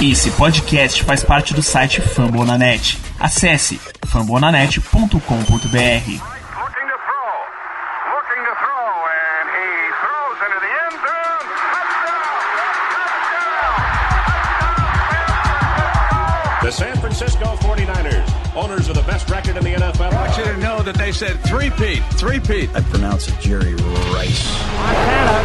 [0.00, 2.96] Esse podcast faz parte do site Fambonanet.
[3.18, 5.18] Acesse fambonanet.com.br.
[16.62, 20.12] The San Francisco 49ers, owners of the best record in the NFL.
[20.12, 22.70] I want you to know that they said three-peat, three-peat.
[22.72, 23.74] I pronounce it Jerry
[24.14, 24.46] Rice.
[24.76, 25.42] Montana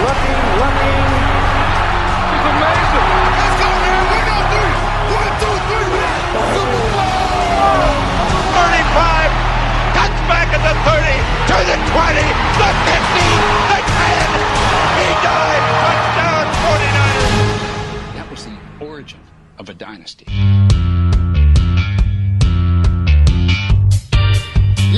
[0.00, 1.71] looking, looking.
[2.42, 3.06] It's amazing.
[3.38, 4.02] Let's go, man.
[4.02, 4.74] One, two, three.
[5.14, 5.94] One, two, three.
[6.50, 7.94] Super Bowl.
[8.58, 9.30] 35.
[9.94, 11.22] Cuts back at the 30.
[11.46, 12.18] To the 20.
[12.58, 13.22] The 50.
[13.70, 14.26] The 10.
[14.98, 15.62] He died.
[15.86, 17.46] Touchdown 49ers.
[18.18, 19.20] That was the origin
[19.58, 20.26] of a dynasty.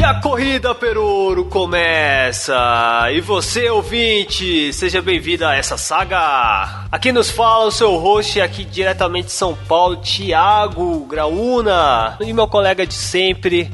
[0.05, 2.55] E a corrida Perouro começa!
[3.11, 6.85] E você, ouvinte, seja bem-vindo a essa saga!
[6.93, 12.47] Aqui nos fala o seu host aqui diretamente de São Paulo, Thiago Graúna, e meu
[12.47, 13.71] colega de sempre,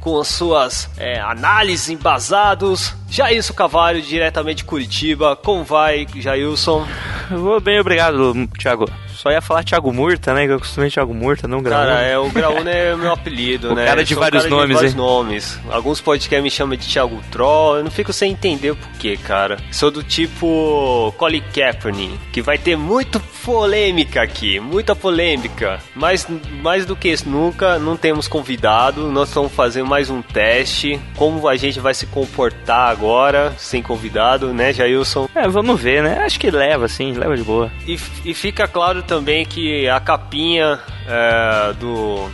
[0.00, 5.36] com as suas é, análises embasados, Jailson Cavalho, diretamente de Curitiba.
[5.36, 6.86] Como vai, Jailson?
[7.30, 8.86] Vou bem, obrigado, Thiago.
[9.26, 10.46] Só ia falar Thiago Murta, né?
[10.46, 11.94] Que eu costumei Thiago Murta, não Graúna.
[11.94, 13.84] Cara, é, o Graúna é meu apelido, O né?
[13.84, 14.96] cara de vários cara nomes, de vários hein?
[14.96, 15.60] nomes.
[15.68, 19.56] Alguns podcasts me chamam de Thiago Troll, eu não fico sem entender o porquê, cara.
[19.72, 25.80] Sou do tipo Colin Kaepernick, que vai ter muito polêmica aqui, muita polêmica.
[25.92, 26.28] Mas
[26.62, 31.00] mais do que isso, nunca não temos convidado, nós estamos fazendo mais um teste.
[31.16, 35.28] Como a gente vai se comportar agora, sem convidado, né, Jailson?
[35.34, 36.18] É, vamos ver, né?
[36.24, 37.72] Acho que leva, sim, leva de boa.
[37.88, 42.28] E, e fica claro também que a capinha é, do,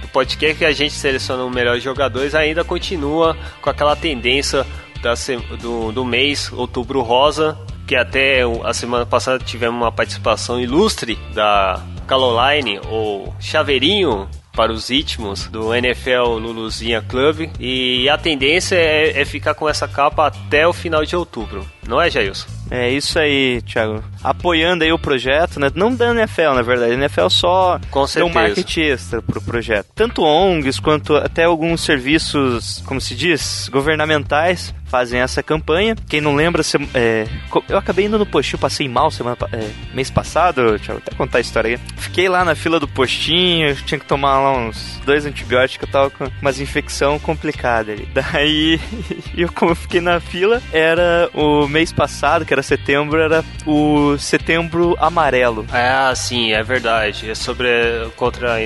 [0.00, 4.66] do podcast que a gente seleciona os melhores jogadores ainda continua com aquela tendência
[5.02, 5.14] da
[5.60, 11.80] do, do mês Outubro Rosa, que até a semana passada tivemos uma participação ilustre da
[12.06, 14.28] Caroline, ou Chaveirinho
[14.58, 17.48] para os ritmos do NFL Luluzinha Club.
[17.60, 22.00] E a tendência é, é ficar com essa capa até o final de outubro, não
[22.00, 22.46] é, Jailson?
[22.70, 24.04] É isso aí, Thiago.
[24.22, 25.70] Apoiando aí o projeto, né?
[25.74, 26.92] Não da NFL, na verdade.
[26.92, 28.34] A NFL só Com deu um certeza.
[28.40, 29.86] marketing extra pro projeto.
[29.94, 35.94] Tanto ONGs quanto até alguns serviços, como se diz, governamentais fazem essa campanha.
[36.08, 37.26] Quem não lembra, se- é,
[37.68, 41.40] eu acabei indo no postinho, passei mal semana, é, mês passado, Thiago, até contar a
[41.42, 41.80] história aí.
[41.98, 46.10] Fiquei lá na fila do postinho, tinha que tomar lá uns dois antibióticos, eu tava
[46.10, 48.08] com umas infecção complicada ali.
[48.14, 48.80] Daí,
[49.36, 54.18] eu como eu fiquei na fila, era o mês passado, que era setembro, era o
[54.18, 55.64] setembro amarelo.
[55.72, 57.30] Ah, sim, é verdade.
[57.30, 57.68] É sobre
[58.16, 58.58] contra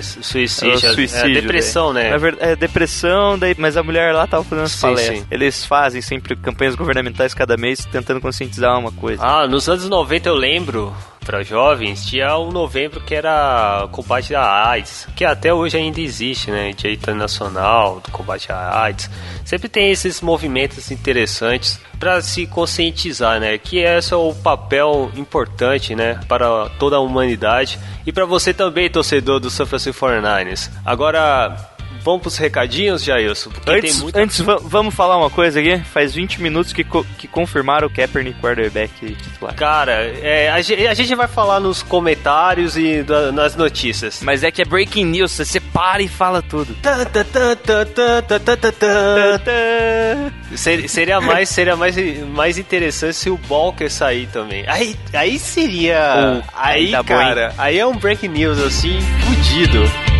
[0.00, 0.74] suicídio.
[0.74, 2.10] É suicídio, é depressão, daí.
[2.10, 2.18] né?
[2.18, 5.18] Verdade, é depressão, daí, mas a mulher lá tava fazendo as palestras.
[5.18, 5.26] sim.
[5.30, 9.20] Eles fazem sempre campanhas governamentais cada mês tentando conscientizar uma coisa.
[9.24, 14.68] Ah, nos anos 90 eu lembro, para jovens, tinha um novembro que era combate da
[14.68, 16.72] AIDS, que até hoje ainda existe, né?
[16.72, 19.10] Dia Internacional do Combate à AIDS.
[19.44, 23.58] Sempre tem esses movimentos interessantes para se conscientizar, né?
[23.58, 26.20] Que esse é o papel importante, né?
[26.28, 30.70] Para toda a humanidade e para você também, torcedor do San Francisco 49ers.
[30.84, 31.73] Agora,
[32.04, 33.48] Vamos pros recadinhos, Jailson?
[33.48, 34.20] Porque antes, muita...
[34.20, 35.78] antes vamos falar uma coisa aqui?
[35.84, 39.54] Faz 20 minutos que, co que confirmaram o Kaepernick quarterback titular.
[39.54, 40.60] Cara, é, a, a,
[40.94, 44.20] gente vai falar nos comentários e da, nas notícias.
[44.22, 46.76] Mas é que é breaking news, você para e fala tudo.
[50.86, 51.96] Seria mais, seria mais,
[52.28, 54.64] mais interessante se o Balker sair também.
[54.68, 56.42] Aí, aí seria...
[56.44, 60.13] Uh, aí, cara, aí é um breaking news, assim, fudido.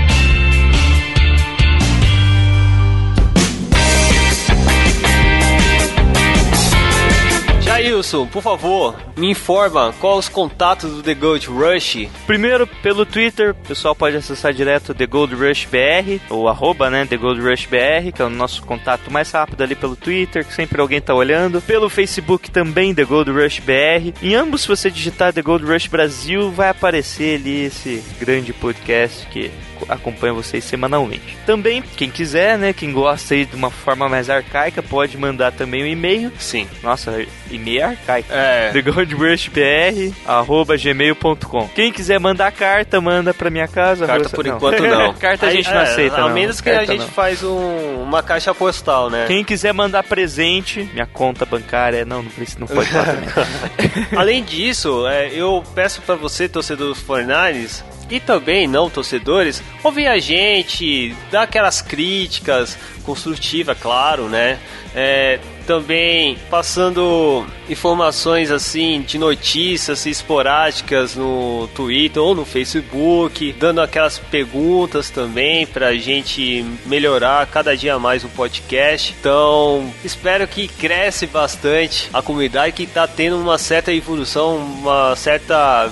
[7.82, 12.08] Jailson, por favor, me informa quais os contatos do The Gold Rush.
[12.26, 17.04] Primeiro, pelo Twitter, o pessoal pode acessar direto The Gold Rush BR, ou arroba, né,
[17.04, 20.54] The Gold Rush BR, que é o nosso contato mais rápido ali pelo Twitter, que
[20.54, 21.60] sempre alguém tá olhando.
[21.60, 24.14] Pelo Facebook também, The Gold Rush BR.
[24.22, 29.27] Em ambos, se você digitar The Gold Rush Brasil, vai aparecer ali esse grande podcast
[29.27, 29.50] que
[29.88, 31.36] acompanha vocês semanalmente.
[31.47, 35.82] Também, quem quiser, né, quem gosta aí de uma forma mais arcaica, pode mandar também
[35.82, 36.32] um e-mail.
[36.38, 36.66] Sim.
[36.82, 38.28] Nossa, e-mail é arcaico.
[38.32, 38.71] É.
[38.72, 44.06] TheGoldRushBR.com Quem quiser mandar carta, manda pra minha casa.
[44.06, 45.15] Carta por enquanto não.
[45.15, 46.30] carta a Aí, gente não é, aceita, A não.
[46.30, 47.09] menos que a gente não.
[47.09, 49.24] faz um- uma caixa postal, né?
[49.27, 53.28] Quem quiser mandar presente, minha conta bancária, não, não, precisa- não pode falar também.
[54.16, 60.06] Além disso, é, eu peço pra você, torcedor dos 49ers, e também não torcedores, ouvir
[60.06, 64.59] a gente, dar aquelas críticas construtivas, claro, né?
[64.95, 74.19] É, também passando informações assim de notícias esporádicas no Twitter ou no Facebook, dando aquelas
[74.19, 79.15] perguntas também pra gente melhorar cada dia mais o podcast.
[79.19, 85.87] Então, espero que cresce bastante a comunidade que tá tendo uma certa evolução, uma certa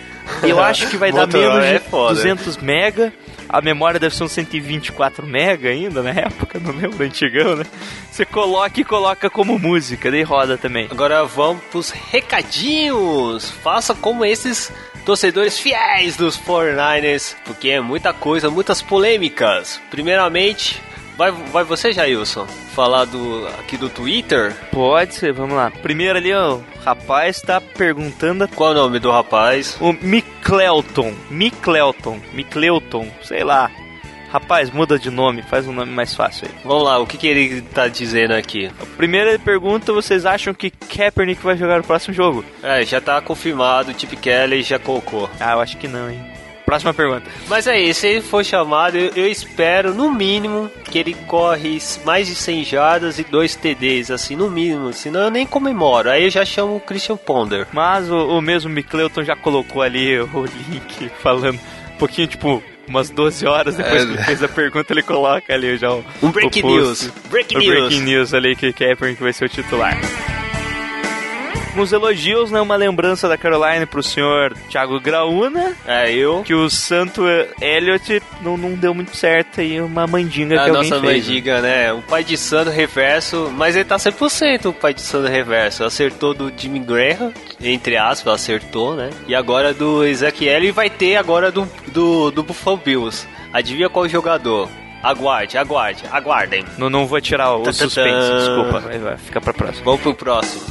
[0.41, 2.13] eu acho que vai dar menos de é foda.
[2.13, 3.11] 200 mega,
[3.47, 7.65] a memória deve ser uns 124 mega ainda na época, não lembro, antigão, né?
[8.11, 10.87] Você coloca e coloca como música, daí roda também.
[10.89, 13.49] Agora vamos pros recadinhos.
[13.49, 14.71] Faça como esses
[15.05, 19.79] torcedores fiéis dos 49ers, porque é muita coisa, muitas polêmicas.
[19.91, 20.81] Primeiramente,
[21.17, 24.53] vai, vai você, Jailson, falar do, aqui do Twitter.
[24.71, 25.69] Pode ser, vamos lá.
[25.69, 29.77] Primeiro ali, ó, rapaz tá perguntando Qual é o nome do rapaz?
[29.81, 31.13] O Miclelton.
[31.29, 32.19] Miclelton.
[32.31, 33.07] Micleuton.
[33.23, 33.71] Sei lá.
[34.29, 36.53] Rapaz, muda de nome, faz um nome mais fácil aí.
[36.65, 38.69] Vamos lá, o que, que ele tá dizendo aqui?
[38.97, 42.43] Primeiro ele pergunta: vocês acham que Kaepernick vai jogar no próximo jogo?
[42.61, 45.29] É, já tá confirmado, o Chip Kelly já colocou.
[45.39, 46.34] Ah, eu acho que não, hein.
[46.65, 47.23] Próxima pergunta.
[47.47, 52.27] Mas aí, se ele for chamado, eu, eu espero, no mínimo, que ele corre mais
[52.27, 54.91] de 100 jardas e 2 TDs, assim, no mínimo.
[54.91, 56.09] Senão eu nem comemoro.
[56.09, 57.67] Aí eu já chamo o Christian Ponder.
[57.71, 61.59] Mas o, o mesmo Micleuton já colocou ali o link falando
[61.93, 64.05] um pouquinho, tipo, umas 12 horas depois É.
[64.05, 66.03] que ele fez a pergunta, ele coloca ali já o.
[66.23, 66.77] Um break o post.
[66.77, 67.11] news.
[67.29, 67.73] Break o news.
[67.79, 69.95] breaking news ali que Kaepernick vai ser o titular.
[71.77, 72.61] Uns elogios, né?
[72.61, 76.41] Uma lembrança da Caroline pro senhor Thiago Graúna, É, eu.
[76.43, 77.23] que o Santo
[77.61, 81.13] Elliott não, não deu muito certo aí, uma mandinga A que alguém nossa fez.
[81.25, 81.29] né?
[81.29, 81.93] mandiga, né?
[81.93, 85.83] O pai de santo reverso, mas ele tá 100% o pai de santo reverso.
[85.83, 89.09] Acertou do Jimmy Graham, entre aspas, acertou, né?
[89.27, 93.27] E agora do Ezequiel e vai ter agora do, do, do Buffalo Bills.
[93.51, 94.69] Adivinha qual jogador?
[95.03, 96.65] Aguarde, aguarde, aguardem.
[96.77, 98.79] Não, não vou tirar o tá, suspense, desculpa.
[98.79, 99.83] Vai, vai, fica pra próxima.
[99.85, 100.63] Vamos pro próximo.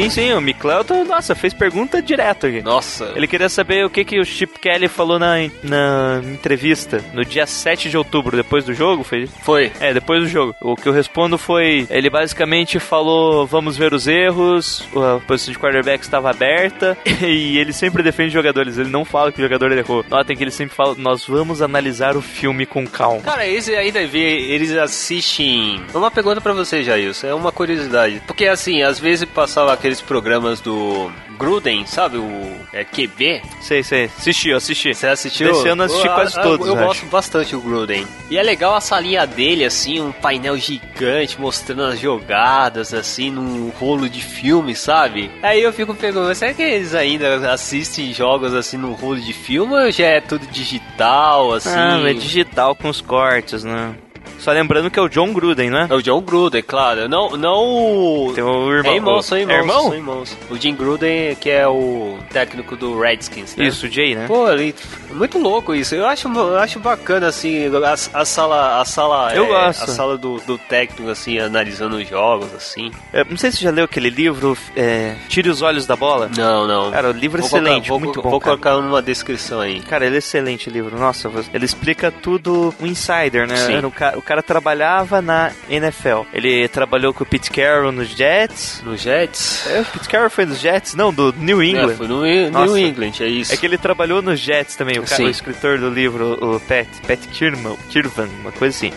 [0.00, 2.62] Sim, sim, o Micleuton, nossa, fez pergunta direto aqui.
[2.62, 3.12] Nossa.
[3.14, 7.46] Ele queria saber o que, que o Chip Kelly falou na, na entrevista no dia
[7.46, 9.26] 7 de outubro, depois do jogo, foi?
[9.42, 9.70] Foi.
[9.78, 10.54] É, depois do jogo.
[10.58, 15.58] O que eu respondo foi: ele basicamente falou, vamos ver os erros, a posição de
[15.58, 20.02] quarterback estava aberta, e ele sempre defende jogadores, ele não fala que o jogador errou.
[20.08, 23.20] Notem que ele sempre fala, nós vamos analisar o filme com calma.
[23.20, 25.82] Cara, esse ainda vê, eles assistem.
[25.92, 28.22] Uma pergunta pra você, Jailson, é uma curiosidade.
[28.26, 32.16] Porque assim, às vezes passava aqueles programas do Gruden, sabe?
[32.16, 33.42] O é, QB.
[33.60, 34.04] Sei, sei.
[34.04, 34.94] Assisti, eu assisti.
[34.94, 35.52] Você assistiu?
[35.52, 36.84] Desse ano eu assisti Ah, quase ah, todos, Eu acho.
[36.84, 38.06] gosto bastante do Gruden.
[38.30, 43.70] E é legal a salinha dele, assim, um painel gigante mostrando as jogadas, assim, num
[43.70, 45.30] rolo de filme, sabe?
[45.42, 49.74] Aí eu fico perguntando, será que eles ainda assistem jogos assim num rolo de filme
[49.74, 51.70] ou já é tudo digital, assim?
[51.70, 53.94] Ah, é digital com os cortes, né?
[54.38, 55.86] Só lembrando que é o John Gruden, né?
[55.90, 57.08] É o John Gruden, claro.
[57.08, 58.32] Não, não o.
[58.34, 58.92] Tem o irmão.
[58.92, 59.54] É irmão, são irmãos.
[59.54, 59.82] É irmão?
[59.82, 60.36] São irmãos.
[60.50, 63.66] O Jim Gruden, que é o técnico do Redskins, né?
[63.66, 64.26] Isso, o Jay, né?
[64.26, 64.74] Pô, ele,
[65.10, 65.94] muito louco isso.
[65.94, 68.80] Eu acho, eu acho bacana, assim, a, a sala.
[68.80, 69.84] A sala, Eu é, gosto.
[69.84, 72.90] A sala do, do técnico, assim, analisando os jogos, assim.
[73.12, 76.30] É, não sei se você já leu aquele livro, é, Tire os Olhos da Bola.
[76.36, 76.90] Não, não.
[76.90, 78.56] Cara, o livro é colocar- excelente, vou, muito vou, bom, Vou cara.
[78.56, 79.80] colocar numa descrição aí.
[79.80, 80.98] Cara, ele é excelente o livro.
[80.98, 83.56] Nossa, ele explica tudo um insider, né?
[83.56, 83.80] Sim.
[84.16, 86.22] O cara trabalhava na NFL.
[86.32, 88.82] Ele trabalhou com o Pete Carroll nos Jets.
[88.84, 89.66] No Jets?
[89.66, 90.94] É, o Pete Carroll foi nos Jets?
[90.94, 91.92] Não, do New England.
[91.92, 92.80] É, foi no New Nossa.
[92.80, 93.52] England, é isso.
[93.52, 96.88] É que ele trabalhou nos Jets também, o, cara, o escritor do livro, o Pat,
[97.06, 98.92] Pat Kirman, Kirvan, uma coisa assim.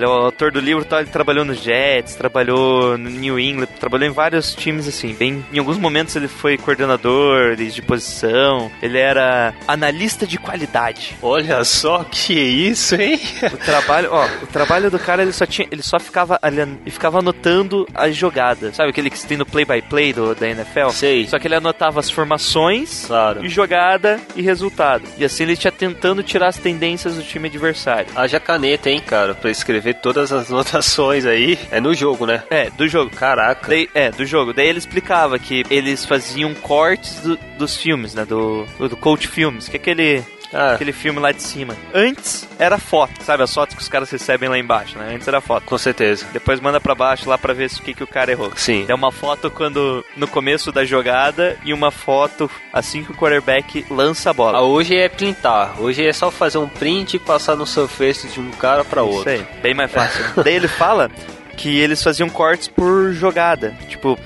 [0.00, 1.00] Ele é o autor do livro, tá?
[1.00, 5.58] ele trabalhou no Jets, trabalhou no New England, trabalhou em vários times assim, bem, em
[5.58, 11.18] alguns momentos ele foi coordenador de posição, ele era analista de qualidade.
[11.20, 13.20] Olha só que isso, hein?
[13.52, 17.18] O trabalho, ó, o trabalho do cara ele só tinha, ele só ficava, ele, ficava
[17.18, 18.76] anotando as jogadas.
[18.76, 20.88] Sabe aquele que tem no play by play do da NFL?
[20.92, 21.26] Sei.
[21.26, 23.44] Só que ele anotava as formações Claro.
[23.44, 25.04] e jogada e resultado.
[25.18, 28.06] E assim ele ia tentando tirar as tendências do time adversário.
[28.16, 31.58] Haja caneta, hein, cara, pra escrever todas as notações aí.
[31.70, 32.42] É no jogo, né?
[32.50, 33.10] É, do jogo.
[33.10, 33.68] Caraca.
[33.68, 34.52] Daí, é, do jogo.
[34.52, 38.24] Daí ele explicava que eles faziam cortes do- dos filmes, né?
[38.24, 41.76] Do, do Coach Films, que é aquele, Ah, aquele filme lá de cima.
[41.94, 43.42] Antes era foto, sabe?
[43.42, 45.14] As fotos que os caras recebem lá embaixo, né?
[45.14, 45.64] Antes era foto.
[45.64, 46.26] com certeza.
[46.32, 48.52] Depois manda pra baixo lá pra ver o que, que o cara errou.
[48.56, 48.84] Sim.
[48.88, 53.86] É uma foto quando no começo da jogada e uma foto assim que o quarterback
[53.90, 54.58] lança a bola.
[54.58, 55.80] Ah, hoje é printar.
[55.80, 59.10] Hoje é só fazer um print e passar no surface de um cara pra Isso
[59.12, 59.30] outro.
[59.30, 60.24] aí, bem mais fácil.
[60.42, 61.10] Daí ele fala
[61.56, 63.74] que eles faziam cortes por jogada.
[63.88, 64.18] Tipo,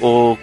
[0.00, 0.36] o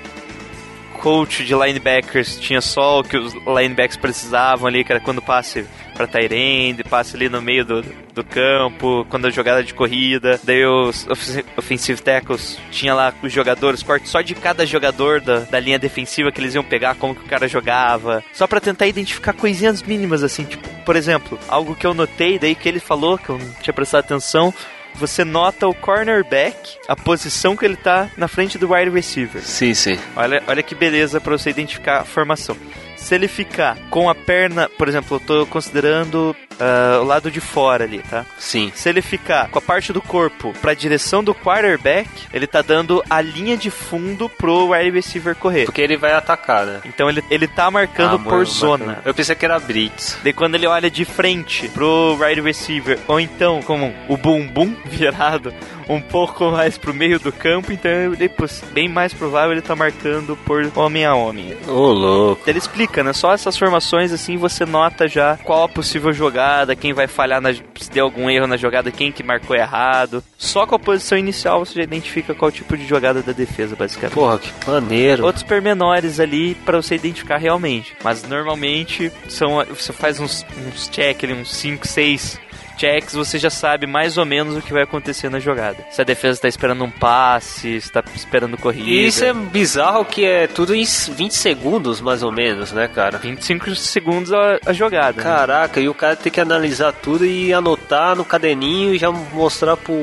[1.04, 5.66] coach de linebackers tinha só o que os linebackers precisavam ali, que era quando passe
[5.94, 7.82] pra Tyrande, passe ali no meio do,
[8.14, 10.40] do campo, quando a jogada de corrida.
[10.44, 15.40] Daí os off- offensive tackles tinha lá os jogadores, corte só de cada jogador da,
[15.40, 18.24] da linha defensiva que eles iam pegar, como que o cara jogava.
[18.32, 22.56] Só pra tentar identificar coisinhas mínimas, assim, tipo, por exemplo, algo que eu notei daí
[22.56, 24.54] que ele falou, que eu não tinha prestado atenção,
[24.96, 29.42] você nota o cornerback, a posição que ele tá na frente do wide receiver.
[29.42, 30.00] Sim, sim.
[30.16, 32.56] Olha, olha que beleza pra você identificar a formação.
[33.04, 37.42] Se ele ficar com a perna, por exemplo, eu tô considerando ah, o lado de
[37.42, 38.26] fora ali, tá?
[38.40, 38.72] Sim.
[38.74, 43.04] Se ele ficar com a parte do corpo pra direção do quarterback, ele tá dando
[43.10, 45.66] a linha de fundo pro wide receiver correr.
[45.66, 46.80] Porque ele vai atacar, né?
[46.86, 49.02] Então ele, ele tá marcando Ah, por mano, zona.
[49.04, 50.18] Eu pensei que era Blitz.
[50.24, 55.54] Daí quando ele olha de frente pro wide receiver, ou então como o bumbum virado
[55.90, 58.32] um pouco mais pro meio do campo, então ele,
[58.72, 61.56] bem mais provável ele tá marcando por homem a homem.
[61.68, 62.42] Ô, louco.
[62.48, 63.14] Ele explica, né?
[63.14, 67.54] Só essas formações assim você nota já qual a possível jogada, quem vai falhar na,
[67.54, 70.24] se deu algum erro na jogada, quem que marcou errado.
[70.38, 74.16] Só com a posição inicial você já identifica qual tipo de jogada da defesa, basicamente.
[74.16, 75.26] Porra, que maneiro.
[75.26, 77.96] Outros pormenores ali pra você identificar realmente.
[78.04, 82.40] Mas normalmente são você faz uns, uns check ali, uns 5, 6
[82.78, 85.78] checks, você já sabe mais ou menos o que vai acontecer na jogada.
[85.92, 88.90] Se a defesa tá esperando um passe, se tá esperando corrida.
[88.90, 93.18] E isso é bizarro que é tudo em 20 segundos, mais ou menos, né, cara?
[93.18, 95.18] 25 segundos a, a jogada.
[95.18, 95.24] né?
[95.24, 99.78] Caraca, e o cara tem que analisar tudo e anotar no caderninho e já mostrar
[99.78, 99.94] pro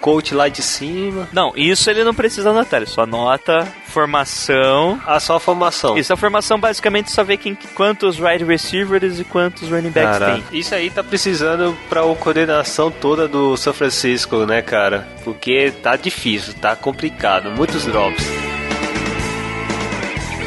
[0.00, 1.28] coach lá de cima.
[1.32, 5.00] Não, isso ele não precisa anotar, ele só anota formação.
[5.06, 5.96] Ah, só a formação.
[5.96, 10.42] Isso, a formação basicamente só vê quem, quantos wide receivers e quantos running backs Caraca.
[10.50, 10.58] tem.
[10.58, 15.06] Isso aí tá precisando pra a coordenação toda do São Francisco, né, cara?
[15.24, 18.24] Porque tá difícil, tá complicado, muitos drops.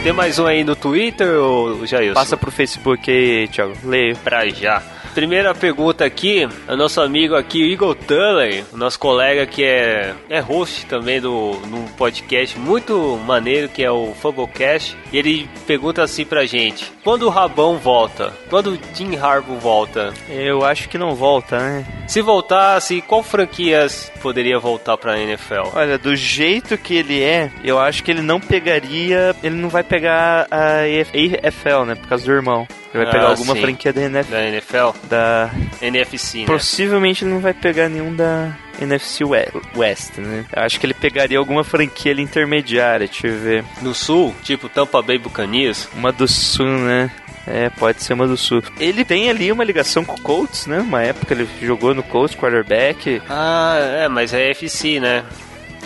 [0.03, 2.15] Tem mais um aí no Twitter ou Jailson?
[2.15, 3.73] Passa pro Facebook aí, Thiago.
[3.83, 4.17] Leio.
[4.17, 4.81] pra já.
[5.13, 10.39] Primeira pergunta aqui, é nosso amigo aqui, o Eagle Tully, nosso colega que é, é
[10.39, 14.95] host também do num podcast muito maneiro que é o Fumblecast.
[15.11, 18.31] E ele pergunta assim pra gente: quando o Rabão volta?
[18.49, 20.13] Quando o Jim Harbaugh volta?
[20.29, 21.85] Eu acho que não volta, né?
[22.07, 25.69] Se voltasse, qual franquias poderia voltar pra NFL?
[25.75, 29.35] Olha, do jeito que ele é, eu acho que ele não pegaria.
[29.43, 31.95] Ele não vai pegar a EFL, né?
[31.95, 32.65] Por causa do irmão.
[32.93, 33.61] Ele vai Ah, pegar alguma sim.
[33.61, 34.31] franquia da NFL.
[34.31, 34.89] Da NFL?
[35.09, 35.49] Da...
[35.81, 36.45] NFC, né?
[36.45, 40.45] Possivelmente ele não vai pegar nenhum da NFC We- West, né?
[40.53, 43.63] Acho que ele pegaria alguma franquia ali intermediária, deixa eu ver.
[43.81, 45.87] No sul, tipo Tampa Bay Buccaneers.
[45.93, 47.11] Uma do Sul, né?
[47.47, 48.63] É, pode ser uma do Sul.
[48.79, 50.79] Ele tem ali uma ligação com o Colts, né?
[50.79, 53.19] Uma época ele jogou no Colts, quarterback.
[53.27, 55.23] Ah, é, mas é FC, né?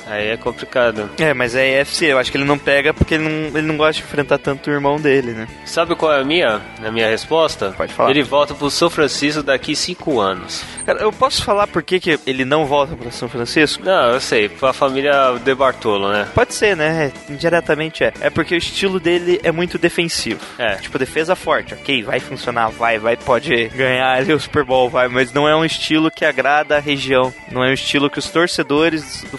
[0.07, 1.09] Aí é complicado.
[1.19, 3.77] É, mas é EFC, eu acho que ele não pega porque ele não, ele não
[3.77, 5.47] gosta de enfrentar tanto o irmão dele, né?
[5.65, 6.61] Sabe qual é a minha?
[6.83, 7.73] A minha resposta?
[7.75, 8.11] Pode falar.
[8.11, 10.63] Ele volta pro São Francisco daqui cinco anos.
[10.85, 13.83] Cara, eu posso falar por que, que ele não volta para São Francisco?
[13.83, 16.27] Não, eu sei, pra família De Bartolo, né?
[16.33, 17.11] Pode ser, né?
[17.29, 18.13] Indiretamente é.
[18.21, 20.41] É porque o estilo dele é muito defensivo.
[20.57, 20.75] É.
[20.75, 25.07] Tipo, defesa forte, ok, vai funcionar, vai, vai, pode ganhar ali o Super Bowl, vai,
[25.07, 27.33] mas não é um estilo que agrada a região.
[27.51, 29.37] Não é um estilo que os torcedores do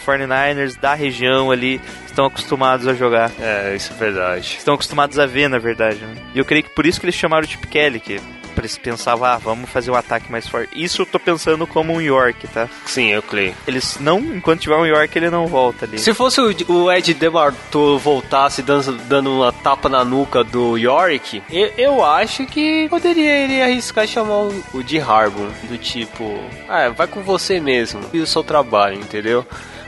[0.57, 3.31] 49ers da região ali estão acostumados a jogar.
[3.39, 4.57] É, isso é verdade.
[4.59, 5.99] Estão acostumados a ver, na verdade.
[5.99, 6.15] Né?
[6.35, 8.21] E eu creio que por isso que eles chamaram o Chip Kelly, que
[8.59, 10.71] eles pensavam, ah, vamos fazer um ataque mais forte.
[10.75, 12.69] Isso eu tô pensando como um York, tá?
[12.87, 13.55] Sim, eu creio.
[13.67, 15.99] Eles não, enquanto tiver um York, ele não volta ali.
[15.99, 21.43] Se fosse o, o Ed DeMartolo voltasse dando, dando uma tapa na nuca do Yorick,
[21.51, 26.89] eu, eu acho que poderia ele arriscar chamar o, o de Harbour, do tipo, ah,
[26.89, 29.47] vai com você mesmo e o seu trabalho, entendeu?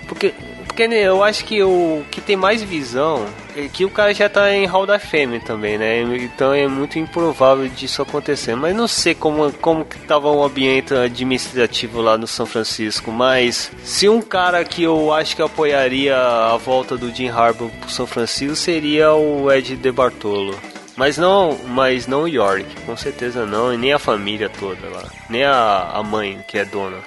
[0.09, 0.35] Porque
[0.79, 4.29] porque né, eu acho que o que tem mais visão é que o cara já
[4.29, 6.03] tá em Hall da Fame também, né?
[6.03, 8.55] Então é muito improvável disso acontecer.
[8.55, 13.11] Mas não sei como, como que tava o ambiente administrativo lá no São Francisco.
[13.11, 17.91] Mas se um cara que eu acho que apoiaria a volta do Jim Harbaugh pro
[17.91, 20.55] São Francisco seria o Ed De Bartolo.
[20.95, 25.05] Mas não, mas não o York, com certeza não, e nem a família toda lá,
[25.29, 26.99] nem a, a mãe que é dona.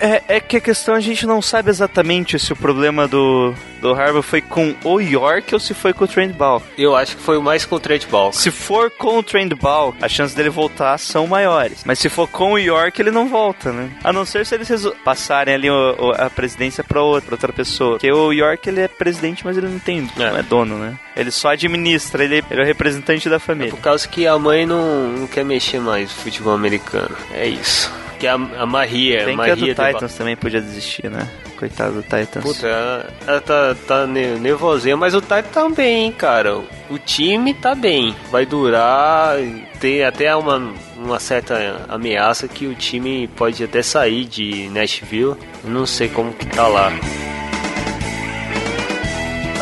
[0.00, 3.92] É, é, que a questão a gente não sabe exatamente se o problema do, do
[3.92, 6.62] Harbour foi com o York ou se foi com o Trent Ball.
[6.78, 8.32] Eu acho que foi mais com o Trent Ball.
[8.32, 11.82] Se for com o Trent Ball, as chances dele voltar são maiores.
[11.84, 13.90] Mas se for com o York, ele não volta, né?
[14.02, 14.70] A não ser se eles
[15.04, 17.92] passarem ali o, o, a presidência pra outra, pra outra pessoa.
[17.92, 20.30] Porque o York, ele é presidente, mas ele não tem, é.
[20.30, 20.98] não é dono, né?
[21.16, 23.70] Ele só administra, ele, ele é o representante da família.
[23.70, 27.16] É por causa que a mãe não, não quer mexer mais no futebol americano.
[27.32, 29.24] É isso que a, a Maria.
[29.24, 31.28] Tem Maria que a do Titans também podia desistir, né?
[31.56, 32.42] Coitado do Titans.
[32.42, 36.58] Puta, ela, ela tá, tá nervosinha, mas o Titans também, tá cara.
[36.90, 38.14] O time tá bem.
[38.30, 39.36] Vai durar.
[39.80, 45.36] Tem até uma, uma certa ameaça que o time pode até sair de Nashville.
[45.64, 46.92] não sei como que tá lá.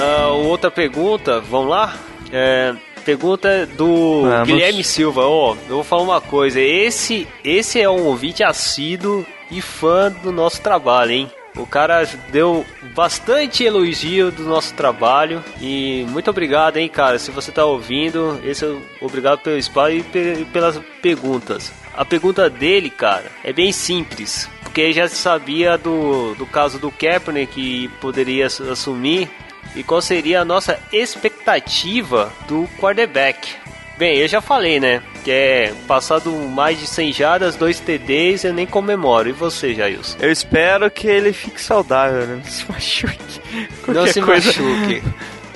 [0.02, 1.94] Uh, outra pergunta, vamos lá?
[2.32, 4.48] É, Pergunta do Vamos.
[4.48, 5.22] Guilherme Silva.
[5.22, 6.60] Ó, oh, eu vou falar uma coisa.
[6.60, 11.30] Esse, esse é um ouvinte assíduo e fã do nosso trabalho, hein?
[11.56, 17.18] O cara deu bastante elogio do nosso trabalho e muito obrigado, hein, cara.
[17.18, 20.02] Se você tá ouvindo, esse é obrigado pelo espaço e
[20.50, 21.70] pelas perguntas.
[21.94, 27.52] A pergunta dele, cara, é bem simples, porque já sabia do, do caso do Kaepernick
[27.52, 29.28] que poderia assumir
[29.74, 33.62] e qual seria a nossa expectativa do quarterback.
[33.98, 35.02] Bem, eu já falei, né?
[35.22, 39.28] Que é passado mais de 100 jardas, 2 TDs, eu nem comemoro.
[39.28, 40.16] E você, Jailson?
[40.20, 42.42] Eu espero que ele fique saudável, né?
[42.42, 43.40] Não se machuque.
[43.86, 44.46] Não se coisa...
[44.48, 45.02] machuque.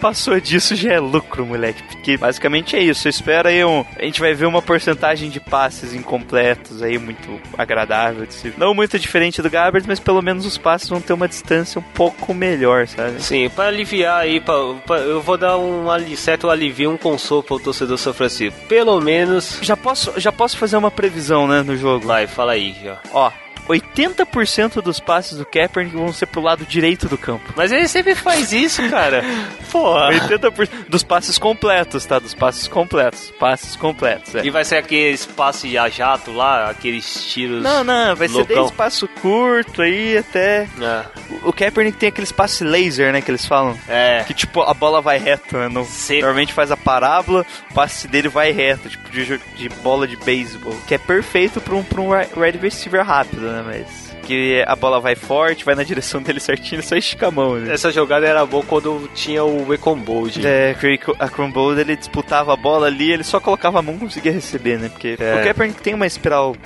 [0.06, 1.82] Passou disso já é lucro, moleque.
[1.82, 3.08] Porque basicamente é isso.
[3.08, 3.84] Espera aí um.
[3.96, 8.26] A gente vai ver uma porcentagem de passes incompletos aí muito agradável.
[8.56, 11.82] Não muito diferente do Gabbert, mas pelo menos os passes vão ter uma distância um
[11.82, 13.20] pouco melhor, sabe?
[13.20, 14.54] Sim, para aliviar aí, pra,
[14.86, 15.86] pra, eu vou dar um
[16.16, 18.58] certo alivio, um consolo pro torcedor São Francisco.
[18.68, 19.58] Pelo menos.
[19.60, 22.06] Já posso, já posso fazer uma previsão, né, no jogo?
[22.06, 22.98] Vai, fala aí já.
[23.12, 23.30] Ó,
[23.68, 27.52] 80% dos passes do Kaepernick vão ser pro lado direito do campo.
[27.56, 29.24] Mas ele sempre faz isso, cara.
[29.70, 30.10] Porra.
[30.12, 32.18] 80% dos passes completos, tá?
[32.18, 33.32] Dos passes completos.
[33.38, 34.44] Passes completos, é.
[34.44, 37.62] E vai ser aqueles passes a jato lá, aqueles tiros.
[37.62, 38.46] Não, não, vai loucão.
[38.46, 40.68] ser desde passo curto aí até.
[40.80, 41.04] É.
[41.42, 43.20] O Kaepernick tem aqueles passes laser, né?
[43.20, 43.78] Que eles falam.
[43.88, 44.24] É.
[44.26, 45.68] Que tipo, a bola vai reto, né?
[45.68, 50.16] No, normalmente faz a parábola, o passe dele vai reto, tipo de, de bola de
[50.16, 50.76] beisebol.
[50.86, 53.55] Que é perfeito pra um, pra um wide receiver rápido, né?
[53.62, 53.62] Né?
[53.64, 57.54] Mas que a bola vai forte, vai na direção dele certinho, só estica a mão.
[57.54, 57.72] Né?
[57.72, 60.44] Essa jogada era boa quando tinha o Ecombold.
[60.44, 60.76] É,
[61.18, 64.78] a Crumbold ele disputava a bola ali, ele só colocava a mão e conseguia receber,
[64.78, 64.88] né?
[64.88, 65.40] Porque é.
[65.40, 66.56] o Kaepernick tem uma espiral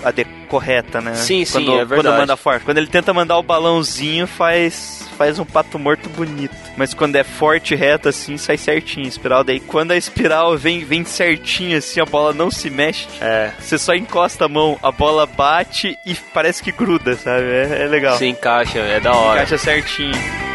[0.48, 1.14] correta, né?
[1.14, 2.02] Sim, quando, sim, é verdade.
[2.02, 2.64] Quando manda forte.
[2.64, 6.56] Quando ele tenta mandar o balãozinho, faz faz um pato morto bonito.
[6.78, 9.44] Mas quando é forte reto assim, sai certinho a espiral.
[9.44, 13.06] Daí quando a espiral vem, vem certinho assim, a bola não se mexe.
[13.20, 13.52] É.
[13.60, 17.44] Você só encosta a mão, a bola bate e parece que gruda, sabe?
[17.44, 18.16] É, é legal.
[18.16, 19.42] Se encaixa, é da hora.
[19.42, 20.49] Encaixa certinho.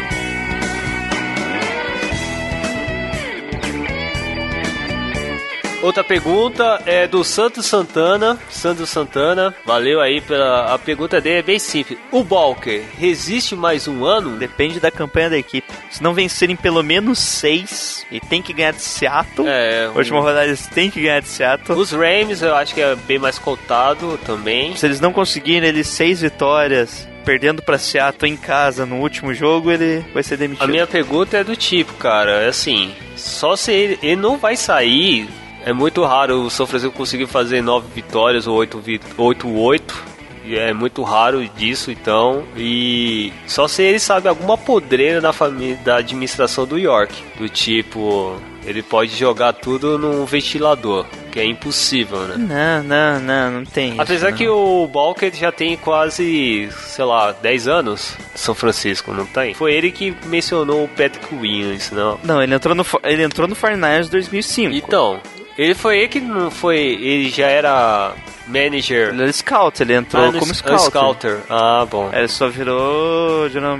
[5.86, 8.36] Outra pergunta é do Santos Santana.
[8.50, 10.74] Santos Santana, valeu aí pela.
[10.74, 11.96] A pergunta dele é bem simples.
[12.10, 14.36] O Balker resiste mais um ano?
[14.36, 15.72] Depende da campanha da equipe.
[15.88, 19.46] Se não vencerem pelo menos seis, e tem que ganhar de Seattle.
[19.46, 19.88] É.
[19.88, 19.98] Um...
[19.98, 21.78] Última rodada eles têm que ganhar de Seattle.
[21.78, 24.74] Os Rams eu acho que é bem mais cotado também.
[24.74, 29.70] Se eles não conseguirem eles seis vitórias perdendo para Seattle em casa no último jogo,
[29.70, 30.64] ele vai ser demitido.
[30.64, 34.56] A minha pergunta é do tipo, cara, é assim, só se ele, ele não vai
[34.56, 35.28] sair
[35.66, 38.80] é muito raro o São Francisco conseguir fazer nove vitórias ou oito
[39.18, 40.16] oito oito.
[40.44, 42.44] E é muito raro disso então.
[42.56, 47.12] E só se ele sabe alguma podreira da família da administração do York.
[47.36, 52.36] Do tipo ele pode jogar tudo num ventilador que é impossível né?
[52.36, 57.30] Não não não não tem apesar isso, que o Balker já tem quase sei lá
[57.30, 59.54] 10 anos São Francisco não tem?
[59.54, 62.18] Foi ele que mencionou o Patrick Williams não?
[62.24, 65.20] Não ele entrou no ele entrou no 49ers 2005 então
[65.58, 66.78] Ele foi ele que não foi.
[66.78, 68.12] Ele já era
[68.46, 69.08] manager.
[69.08, 70.82] Ele era scout, ele entrou Ah, como scout.
[70.84, 71.40] scouter.
[71.48, 72.10] Ah, bom.
[72.12, 73.78] Ele só virou general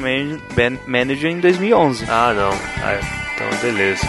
[0.87, 2.05] manager em 2011.
[2.09, 2.51] Ah, não.
[2.83, 2.99] Ah,
[3.35, 4.07] então, beleza.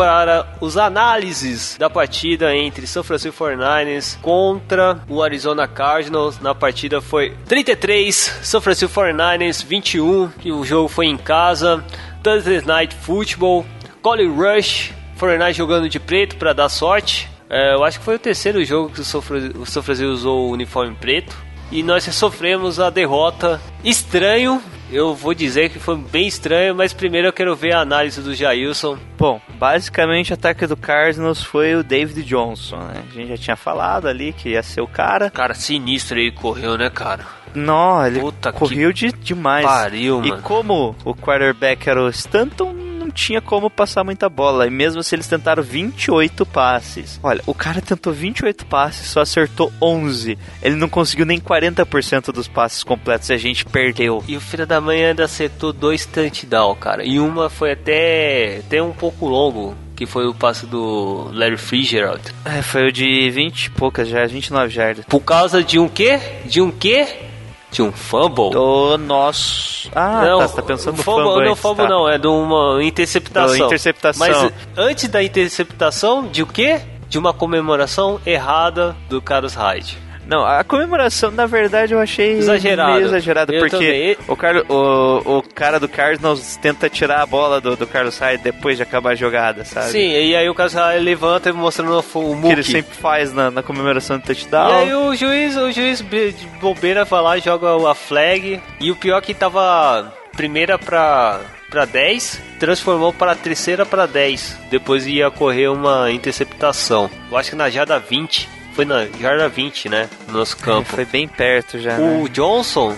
[0.00, 6.40] Para os análises da partida entre São Francisco 49ers contra o Arizona Cardinals.
[6.40, 11.84] Na partida foi 33, São Francisco 49ers 21, que o jogo foi em casa.
[12.22, 13.66] Thursday Night Football,
[14.00, 17.28] Colin Rush, 49ers jogando de preto para dar sorte.
[17.50, 20.94] É, eu acho que foi o terceiro jogo que o São Francisco usou o uniforme
[20.94, 21.36] preto.
[21.70, 24.60] E nós sofremos a derrota estranho.
[24.90, 28.34] Eu vou dizer que foi bem estranho, mas primeiro eu quero ver a análise do
[28.34, 28.98] Jailson.
[29.16, 33.04] Bom, basicamente o ataque do Cardinals foi o David Johnson, né?
[33.08, 35.30] A gente já tinha falado ali que ia ser o cara.
[35.30, 37.24] Cara, sinistro ele correu, né, cara?
[37.54, 39.64] Não, ele Puta correu de, demais.
[39.64, 40.42] pariu, e mano.
[40.42, 42.74] como o quarterback era o Stanton,
[43.10, 44.66] não tinha como passar muita bola.
[44.66, 47.18] E mesmo assim eles tentaram 28 passes.
[47.22, 50.38] Olha, o cara tentou 28 passes, só acertou 11.
[50.62, 54.22] Ele não conseguiu nem 40% dos passes completos e a gente perdeu.
[54.28, 57.04] E o filho da mãe ainda acertou dois touchdown, cara.
[57.04, 62.22] E uma foi até, até um pouco longo, que foi o passe do Larry Fitzgerald.
[62.44, 65.04] É, foi o de 20 e poucas já, 29 jardas.
[65.06, 66.20] Por causa de um quê?
[66.46, 67.29] De um quê?
[67.70, 68.50] De um fumble.
[68.50, 69.88] Do nosso.
[69.94, 71.88] Ah, tá, você tá pensando no fumble, fumble não, antes, fumble tá.
[71.88, 73.58] não, é de uma interceptação.
[73.58, 74.26] Do interceptação.
[74.26, 76.80] Mas antes da interceptação, de o quê?
[77.08, 80.09] De uma comemoração errada do Carlos Hyde.
[80.30, 82.92] Não, a comemoração, na verdade, eu achei Exagerado.
[82.92, 84.16] meio exagerado, Eu porque também.
[84.28, 88.44] o, Carlos, o, o cara do Cardinals tenta tirar a bola do, do Carlos Hyde
[88.44, 89.86] depois de acabar a jogada, sabe?
[89.90, 92.62] Sim, e aí o Carlos Hyde levanta mostrando o Que ele Mookie.
[92.62, 94.72] sempre faz na, na comemoração do E touchdown.
[94.72, 98.60] aí o juiz, o juiz de bobeira vai lá, joga a flag.
[98.78, 104.58] E o pior é que tava primeira pra, pra 10, transformou para terceira pra 10.
[104.70, 107.10] Depois ia correr uma interceptação.
[107.30, 108.59] Eu acho que na jarda 20.
[108.74, 110.08] Foi na jarda 20, né?
[110.28, 110.88] No nosso É, campo.
[110.90, 112.28] Foi bem perto já, O né?
[112.30, 112.96] Johnson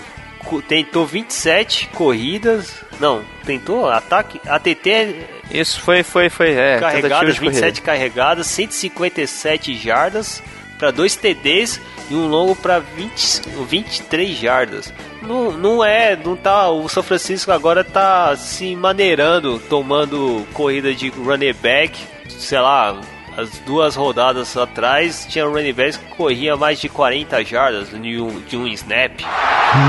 [0.68, 2.74] tentou 27 corridas.
[3.00, 4.40] Não, tentou ataque.
[4.46, 5.16] ATT
[5.50, 7.60] Isso foi, foi, foi, é, carregadas, de corrida.
[7.60, 10.42] 27 carregadas, 157 jardas
[10.78, 11.80] para dois TDs
[12.10, 14.92] e um longo para 20, 23 jardas.
[15.22, 16.68] Não, não é, não tá.
[16.68, 23.00] O São Francisco agora tá se maneirando, tomando corrida de running back, sei lá.
[23.36, 28.20] As duas rodadas atrás tinha um running back que corria mais de 40 jardas de
[28.20, 29.20] um, de um snap.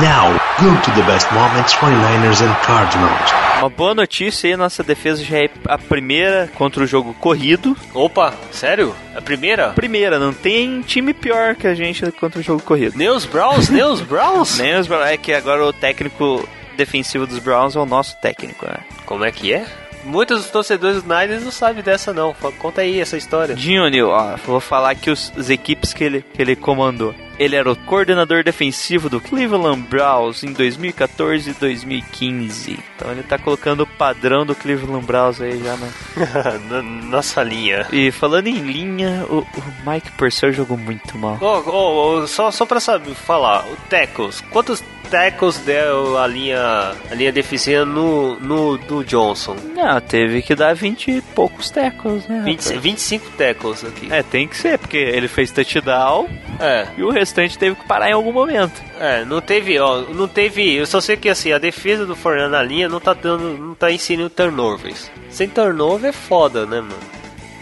[0.01, 3.31] Now, go to the best moments 49ers and Cardinals.
[3.59, 7.75] Uma boa notícia aí, nossa defesa já é a primeira contra o jogo corrido.
[7.93, 8.95] Opa, sério?
[9.15, 9.69] A primeira?
[9.69, 12.97] Primeira, não tem time pior que a gente contra o jogo corrido.
[12.97, 13.69] Nem os Browns?
[13.69, 14.57] Nem os Browns?
[14.59, 15.07] Nem os Browns.
[15.07, 18.77] É que agora o técnico defensivo dos Browns é o nosso técnico, né?
[19.05, 19.65] Como é que é?
[20.05, 22.33] Muitos dos torcedores do Niners não sabem dessa não.
[22.59, 23.55] Conta aí essa história.
[23.55, 27.13] Júnior, ó, vou falar aqui os, as equipes que ele, que ele comandou.
[27.39, 32.79] Ele era o coordenador defensivo do Cleveland Browns em 2014 e 2015.
[32.95, 35.91] Então ele tá colocando o padrão do Cleveland Browns aí já, né?
[36.69, 37.87] Na Nossa linha.
[37.91, 41.37] E falando em linha, o, o Mike Purcell jogou muito mal.
[41.41, 46.91] Ô, ô, ô, só, só pra saber, falar, o tackles, quantos tackles deu a linha,
[47.11, 49.55] a linha defensiva no, no do Johnson?
[49.75, 52.41] Não, teve que dar 20 e poucos tackles, né?
[52.43, 52.81] 20, rapaz?
[52.81, 54.11] 25 tackles aqui.
[54.11, 56.27] É, tem que ser, porque ele fez touchdown
[56.59, 58.81] É, e o restante teve que parar em algum momento.
[58.99, 62.53] é, não teve, ó, não teve, eu só sei que assim, a defesa do Fernando
[62.53, 65.11] na linha não tá dando, não tá ensinando turnovers.
[65.29, 66.97] Sem turnover é foda, né, mano?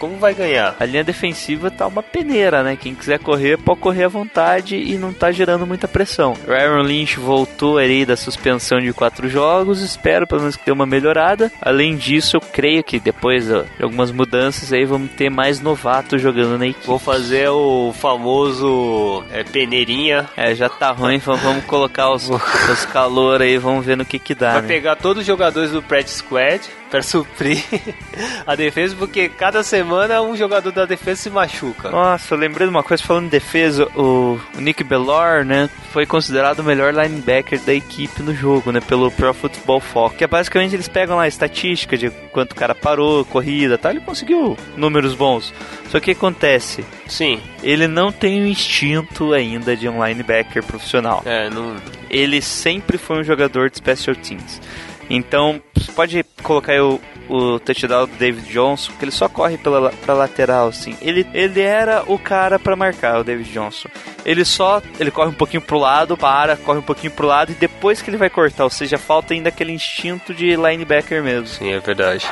[0.02, 0.74] Como vai ganhar?
[0.80, 2.74] A linha defensiva tá uma peneira, né?
[2.74, 6.34] Quem quiser correr, pode correr à vontade e não tá gerando muita pressão.
[6.44, 10.72] O Aaron Lynch voltou aí da suspensão de quatro jogos, espero pelo menos que dê
[10.72, 11.52] uma melhorada.
[11.60, 16.20] Além disso, eu creio que depois ó, de algumas mudanças aí vamos ter mais novatos
[16.20, 16.84] jogando na equipe.
[16.84, 20.28] Vou fazer o famoso é, peneirinha.
[20.36, 22.28] É, já tá ruim, vamos colocar os,
[22.72, 24.66] os calor aí, vamos ver no que que dá, Vai né?
[24.68, 27.64] pegar todos os jogadores do practice squad para suprir
[28.46, 31.90] a defesa, porque cada semana um jogador da defesa se machuca.
[31.90, 34.12] Nossa, eu lembrei de uma coisa falando em defesa, o
[34.56, 39.10] o Nick Bellor, né, foi considerado o melhor linebacker da equipe no jogo, né, pelo
[39.10, 42.74] Pro Football Focus, que é basicamente eles pegam lá a estatística de quanto o cara
[42.74, 45.54] parou, corrida, tal, ele conseguiu números bons.
[45.88, 46.84] Só que o que acontece?
[47.06, 51.22] Sim, Ele não tem o instinto ainda de um linebacker profissional.
[51.24, 51.76] é, não.
[52.10, 54.60] Ele sempre foi um jogador de special teams.
[55.10, 59.90] Então, você pode colocar o, o touchdown do David Johnson, que ele só corre pela,
[59.90, 60.96] pra lateral, assim.
[61.00, 63.88] Ele, ele era o cara pra marcar, o David Johnson.
[64.24, 67.54] Ele só ele corre um pouquinho pro lado, para, corre um pouquinho pro lado e
[67.54, 71.46] depois que ele vai cortar, ou seja, falta ainda aquele instinto de linebacker mesmo.
[71.46, 72.26] Sim, é verdade.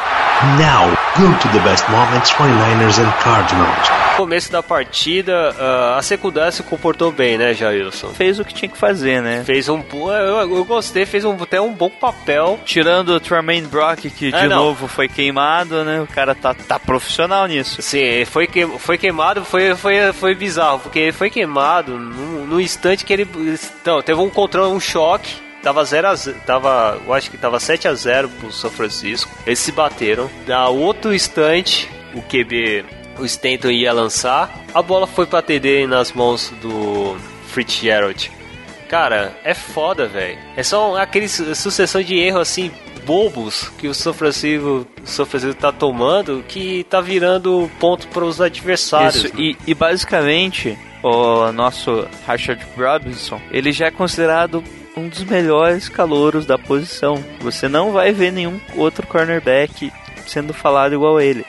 [0.58, 3.88] Now, go to the best moments 49ers and Cardinals.
[4.16, 8.08] Começo da partida, ah, a secundária se comportou bem, né, Jailson?
[8.08, 9.42] Fez o que tinha que fazer, né?
[9.44, 9.82] Fez um.
[9.92, 12.58] Eu, eu gostei, fez um, até um bom papel.
[12.64, 14.56] Tirando o Tremaine Brock, que É, de não.
[14.56, 16.00] novo foi queimado, né?
[16.00, 17.80] O cara tá, tá profissional nisso.
[17.80, 22.60] Sim, foi, que, foi queimado, foi, foi, foi bizarro, porque ele foi queimado no, no
[22.60, 23.28] instante que ele.
[23.80, 25.32] Então, teve um controle, um choque.
[25.62, 29.30] Tava 0 a 0, tava, eu acho que tava 7 a 0 pro São Francisco.
[29.46, 30.30] Eles se bateram.
[30.46, 32.82] Na outro instante, o QB,
[33.18, 34.50] o Stanton ia lançar.
[34.72, 37.14] A bola foi pra TD nas mãos do
[37.48, 38.30] Fitzgerald.
[38.88, 40.38] Cara, é foda, velho.
[40.56, 42.70] É só aquele su- sucessão de erros assim
[43.04, 48.24] bobos que o São Francisco, o São Francisco tá tomando que tá virando ponto para
[48.24, 49.24] os adversários.
[49.24, 54.62] Isso, e, e basicamente, o nosso Rashard Robinson, ele já é considerado
[54.96, 57.22] um dos melhores calouros da posição.
[57.40, 59.92] Você não vai ver nenhum outro cornerback
[60.26, 61.44] sendo falado igual a ele.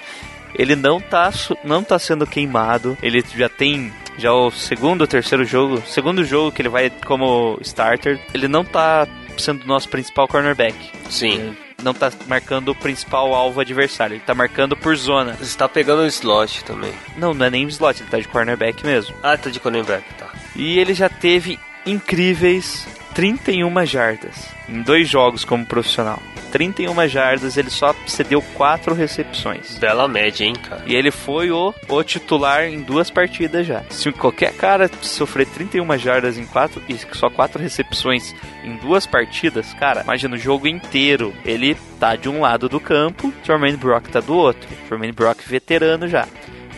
[0.55, 1.31] Ele não tá,
[1.63, 6.51] não tá sendo queimado, ele já tem já o segundo ou terceiro jogo, segundo jogo
[6.51, 10.75] que ele vai como starter, ele não tá sendo nosso principal cornerback.
[11.09, 11.33] Sim.
[11.33, 15.33] Ele não tá marcando o principal alvo adversário, ele tá marcando por zona.
[15.33, 16.93] Você tá pegando o slot também.
[17.17, 19.15] Não, não é nem slot, ele tá de cornerback mesmo.
[19.23, 20.29] Ah, tá de cornerback, tá.
[20.55, 26.19] E ele já teve incríveis 31 jardas em dois jogos como profissional.
[26.51, 29.77] 31 jardas, ele só cedeu 4 recepções.
[29.77, 30.83] Bela média, hein, cara.
[30.85, 33.83] E ele foi o, o titular em duas partidas já.
[33.89, 39.73] Se qualquer cara sofrer 31 jardas em quatro e só 4 recepções em duas partidas,
[39.73, 41.33] cara, imagina o jogo inteiro.
[41.45, 44.67] Ele tá de um lado do campo, Jermaine Brock tá do outro.
[44.89, 46.27] Jermaine Brock veterano já.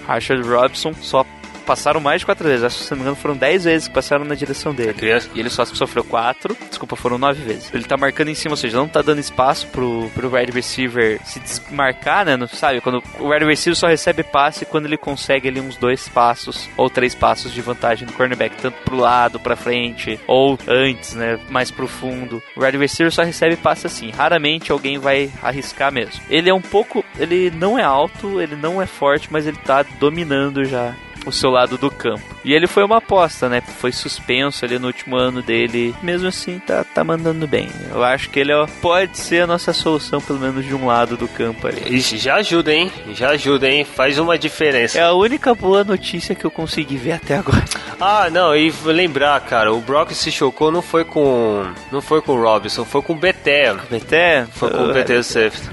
[0.05, 1.25] Rashard Robson só
[1.63, 2.63] passaram mais de quatro vezes.
[2.63, 4.93] Acho que se não me engano foram 10 vezes que passaram na direção dele.
[4.93, 5.29] Criança.
[5.33, 6.55] E ele só sofreu quatro.
[6.69, 7.73] Desculpa, foram nove vezes.
[7.73, 11.19] Ele tá marcando em cima, ou seja, não tá dando espaço pro, pro wide receiver
[11.25, 12.37] se desmarcar, né?
[12.37, 12.81] Não, sabe?
[12.81, 16.89] Quando o wide receiver só recebe passe quando ele consegue ali uns dois passos ou
[16.89, 21.39] três passos de vantagem do cornerback, tanto pro lado, pra frente, ou antes, né?
[21.49, 22.41] Mais pro fundo.
[22.55, 24.11] O wide receiver só recebe passe assim.
[24.11, 26.21] Raramente alguém vai arriscar mesmo.
[26.29, 27.03] Ele é um pouco.
[27.17, 30.93] Ele não é alto, ele não é forte, mas ele tá dominando já
[31.25, 32.23] o seu lado do campo.
[32.43, 33.61] E ele foi uma aposta, né?
[33.61, 35.95] Foi suspenso ali no último ano dele.
[36.01, 37.69] Mesmo assim, tá, tá mandando bem.
[37.91, 41.15] Eu acho que ele ó, pode ser a nossa solução, pelo menos de um lado
[41.15, 41.95] do campo ali.
[41.97, 42.91] Ixi, já ajuda, hein?
[43.13, 43.85] Já ajuda, hein?
[43.85, 44.97] Faz uma diferença.
[44.97, 47.63] É a única boa notícia que eu consegui ver até agora.
[48.05, 51.65] Ah, não, e lembrar, cara, o Brock se chocou não foi com.
[51.89, 53.77] Não foi com o Robinson, foi com o Betel.
[53.89, 54.45] Até.
[54.51, 55.69] Foi com o Betel Safety.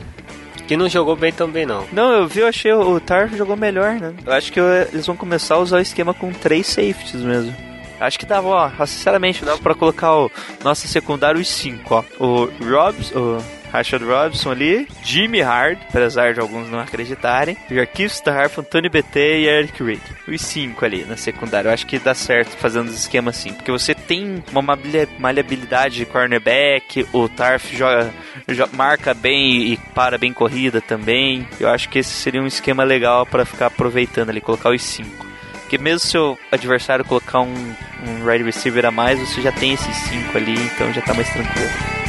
[0.71, 1.85] Que não jogou bem também, não.
[1.91, 4.15] Não, eu vi, eu achei o Tarf jogou melhor, né?
[4.25, 7.53] Eu acho que eles vão começar a usar o esquema com três safeties mesmo.
[7.99, 10.31] Acho que dava, ó, sinceramente, dava pra colocar o
[10.63, 12.05] nosso secundário os cinco, ó.
[12.25, 18.63] O Robs, o Rashad Robinson ali, Jimmy Hard, apesar de alguns não acreditarem, Jarquis Starf,
[18.65, 20.01] Tony BT e Eric Reid.
[20.29, 21.69] Os cinco ali na secundária.
[21.69, 24.77] Eu acho que dá certo fazendo os esquemas assim, porque você tem uma
[25.19, 28.11] maleabilidade de cornerback, o Tarf joga,
[28.49, 31.47] jo- marca bem e para bem corrida também.
[31.59, 35.27] Eu acho que esse seria um esquema legal pra ficar aproveitando ali, colocar os cinco.
[35.61, 37.75] Porque mesmo se o adversário colocar um,
[38.07, 41.31] um wide receiver a mais, você já tem esses cinco ali, então já tá mais
[41.33, 42.00] tranquilo.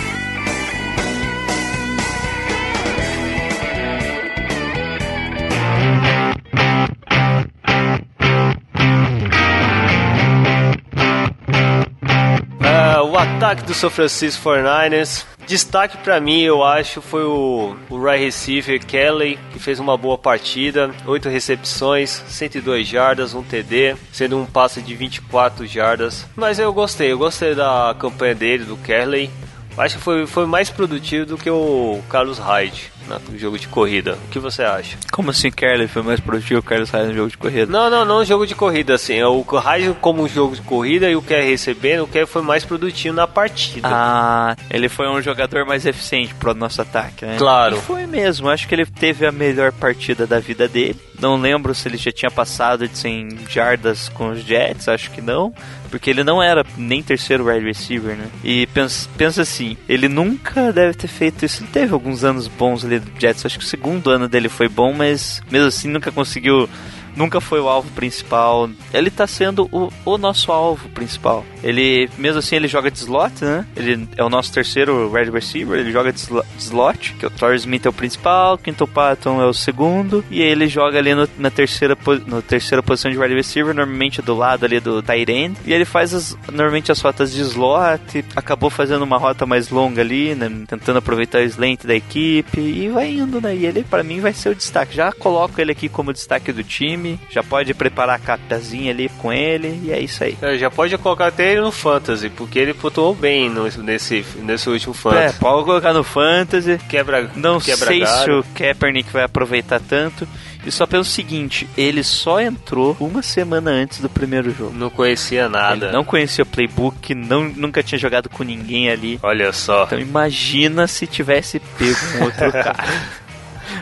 [13.72, 15.26] Do São Francisco 49ers.
[15.48, 20.18] Destaque pra mim, eu acho, foi o, o right receiver Kelly, que fez uma boa
[20.18, 20.92] partida.
[21.08, 26.26] 8 recepções, 102 jardas, um TD, sendo um passe de 24 jardas.
[26.36, 29.32] Mas eu gostei, eu gostei da campanha dele, do Kelly.
[29.78, 32.92] Acho que foi, foi mais produtivo do que o Carlos Hyde
[33.30, 34.18] no jogo de corrida.
[34.26, 34.98] O que você acha?
[35.12, 37.72] Como assim, Kerley foi mais produtivo o Carlos Hyde no jogo de corrida?
[37.72, 39.16] Não, não, não jogo de corrida, assim.
[39.16, 42.64] é O Hyde como jogo de corrida e o Kerry recebendo, o Kerry foi mais
[42.64, 43.88] produtivo na partida.
[43.90, 47.36] Ah, ele foi um jogador mais eficiente pro nosso ataque, né?
[47.38, 47.78] Claro.
[47.78, 51.00] E foi mesmo, acho que ele teve a melhor partida da vida dele.
[51.22, 55.22] Não lembro se ele já tinha passado de 100 jardas com os Jets, acho que
[55.22, 55.54] não.
[55.92, 58.28] Porque ele não era nem terceiro wide receiver, né?
[58.44, 61.62] E pensa, pensa assim, ele nunca deve ter feito isso.
[61.64, 64.68] Ele teve alguns anos bons ali do Jets, acho que o segundo ano dele foi
[64.68, 66.68] bom, mas mesmo assim nunca conseguiu
[67.16, 68.70] nunca foi o alvo principal.
[68.94, 71.46] Ele tá sendo o, o nosso alvo principal.
[71.64, 73.66] Ele, mesmo assim, ele joga de slot, né?
[73.76, 77.58] Ele é o nosso terceiro wide receiver, ele joga de de slot, que o Torrey
[77.58, 81.50] Smith é o principal, Quinto Patton é o segundo, e ele joga ali no- na
[81.50, 81.98] terceira,
[82.28, 85.22] na terceira posição de wide receiver, normalmente do lado ali do tight
[85.66, 90.02] e ele faz as, normalmente as rotas de slot, acabou fazendo uma rota mais longa
[90.02, 90.50] ali, né?
[90.68, 93.56] Tentando aproveitar o slant da equipe, e vai indo, né?
[93.56, 94.96] E ele, pra mim, vai ser o destaque.
[94.96, 99.32] Já coloco ele aqui como destaque do time, já pode preparar a capazinha ali com
[99.32, 100.38] ele, e é isso aí.
[100.42, 104.70] É, já pode colocar até ele no Fantasy, porque ele pontuou bem no- nesse, nesse
[104.70, 105.40] último É, Fantasy.
[105.40, 106.78] pode colocar no Fantasy.
[106.90, 108.24] Quebra, Não quebra sei galho.
[108.24, 110.28] se o Kaepernick vai aproveitar tanto.
[110.64, 114.72] E só pelo seguinte, ele só entrou uma semana antes do primeiro jogo.
[114.78, 115.88] Não conhecia nada.
[115.88, 119.20] Ele não conhecia o playbook, não, nunca tinha jogado com ninguém ali.
[119.24, 119.86] Olha só.
[119.86, 122.78] Então imagina se tivesse pego um outro cara.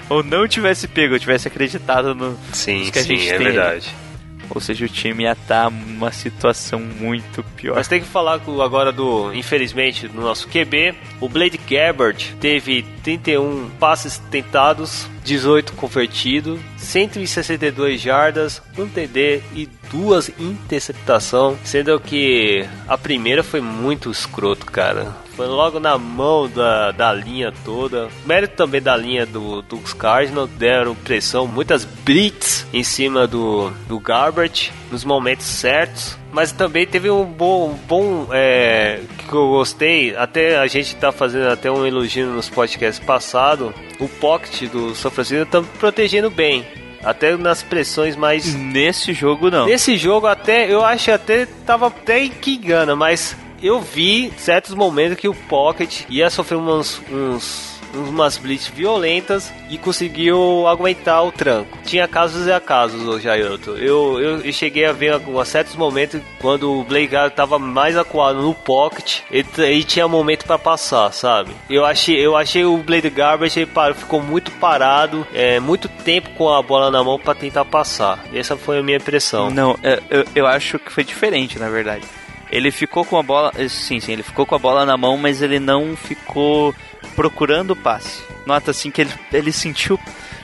[0.09, 3.47] Ou não tivesse pego, ou tivesse acreditado no Sim, que a sim, gente é tem
[3.47, 3.95] verdade.
[4.49, 7.75] Ou seja, o time ia estar numa situação muito pior.
[7.75, 10.95] Mas tem que falar agora do, infelizmente, do nosso QB.
[11.21, 20.29] O Blade Gabbert teve 31 passes tentados, 18 convertidos, 162 jardas, um TD e duas
[20.39, 25.15] interceptações, sendo que a primeira foi muito escroto, cara.
[25.35, 28.09] Foi logo na mão da, da linha toda.
[28.25, 30.49] Mérito também da linha do, dos Cardinals.
[30.49, 36.17] Deram pressão, muitas blitz em cima do, do Garbert nos momentos certos.
[36.31, 40.13] Mas também teve um bom, um bom é, que eu gostei.
[40.15, 43.73] Até a gente tá fazendo até um elogio nos podcasts passados.
[43.97, 46.65] O pocket do São Francisco tá protegendo bem.
[47.03, 49.65] Até nas pressões mais Nesse jogo não.
[49.65, 55.17] Nesse jogo até eu acho até tava até que engana, mas eu vi certos momentos
[55.17, 61.77] que o Pocket ia sofrer uns, uns umas blitz violentas e conseguiu aguentar o tranco.
[61.83, 63.71] Tinha casos e acasos, ô Jailton.
[63.71, 67.97] Eu, eu, eu cheguei a ver alguns certos momentos quando o Blake Garrett tava mais
[67.97, 71.51] acuado no pocket e, e tinha momento para passar, sabe?
[71.69, 76.29] Eu achei, eu achei o Blade Garbage ele parou, ficou muito parado, é, muito tempo
[76.31, 78.23] com a bola na mão para tentar passar.
[78.33, 79.49] Essa foi a minha impressão.
[79.49, 82.05] Não, é, eu, eu acho que foi diferente, na verdade.
[82.51, 83.51] Ele ficou com a bola.
[83.69, 86.73] Sim, sim, ele ficou com a bola na mão, mas ele não ficou
[87.15, 88.23] procurando o passe.
[88.45, 89.99] Nota assim que ele, ele sentiu.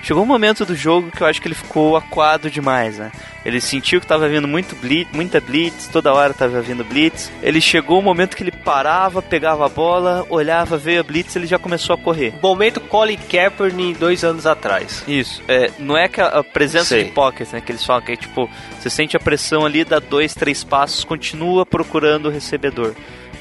[0.05, 3.11] Chegou um momento do jogo que eu acho que ele ficou acuado demais, né?
[3.43, 7.31] Ele sentiu que tava vindo muito blitz, muita blitz, toda hora tava vindo blitz.
[7.41, 11.47] Ele chegou um momento que ele parava, pegava a bola, olhava, veio a blitz, ele
[11.47, 12.35] já começou a correr.
[12.39, 15.03] Momento Colin Kaepernick dois anos atrás.
[15.07, 17.05] Isso, é, não é que a, a presença Sei.
[17.05, 18.47] de pocket, né, que eles falam que é tipo,
[18.79, 22.93] você sente a pressão ali, dá dois, três passos, continua procurando o recebedor.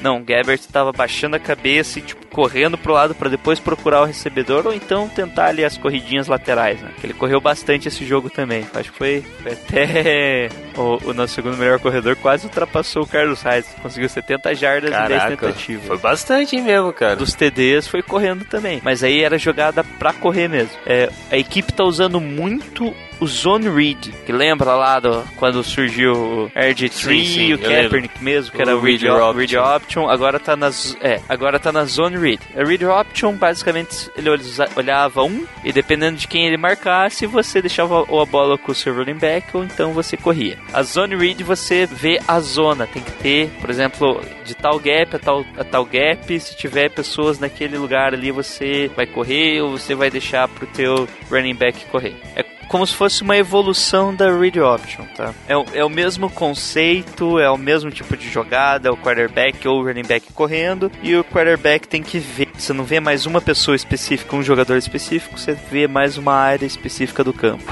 [0.05, 4.01] Não, o Gabbert estava baixando a cabeça e tipo, correndo pro lado para depois procurar
[4.01, 6.91] o recebedor ou então tentar ali as corridinhas laterais, né?
[7.01, 8.67] Que ele correu bastante esse jogo também.
[8.75, 13.41] Acho que foi, foi até o, o nosso segundo melhor corredor quase ultrapassou o Carlos
[13.41, 15.87] Reis, conseguiu 70 jardas em 10 Caraca, tentativas.
[15.87, 17.15] foi bastante mesmo, cara.
[17.15, 18.79] Dos TDs foi correndo também.
[18.83, 20.77] Mas aí era jogada pra correr mesmo.
[20.85, 26.13] É, a equipe tá usando muito o Zone Read, que lembra lá do, quando surgiu
[26.13, 27.59] o RG3 Sim, sim, e o.
[27.59, 30.09] Kaepernick mesmo, que O era o Read, Read Op- Option.
[30.09, 32.39] Agora tá nas é, agora tá na Zone Read.
[32.55, 34.41] A Read Option basicamente ele olha-
[34.75, 38.75] olhava um e dependendo de quem ele marcasse, você deixava ou a bola com o
[38.75, 40.57] seu running back ou então você corria.
[40.73, 45.15] A Zone Read você vê a zona, tem que ter, por exemplo, de tal gap
[45.15, 49.71] a tal, a tal gap, se tiver pessoas naquele lugar ali, você vai correr ou
[49.77, 52.15] você vai deixar pro teu running back correr.
[52.35, 55.33] É como se fosse uma evolução da read option, tá?
[55.47, 59.67] É, o- é o mesmo conceito, é o mesmo tipo de jogada, é o quarterback
[59.67, 62.49] ou o running back correndo, e o quarterback tem que ver.
[62.57, 66.65] Você não vê mais uma pessoa específica, um jogador específico, você vê mais uma área
[66.65, 67.63] específica do campo.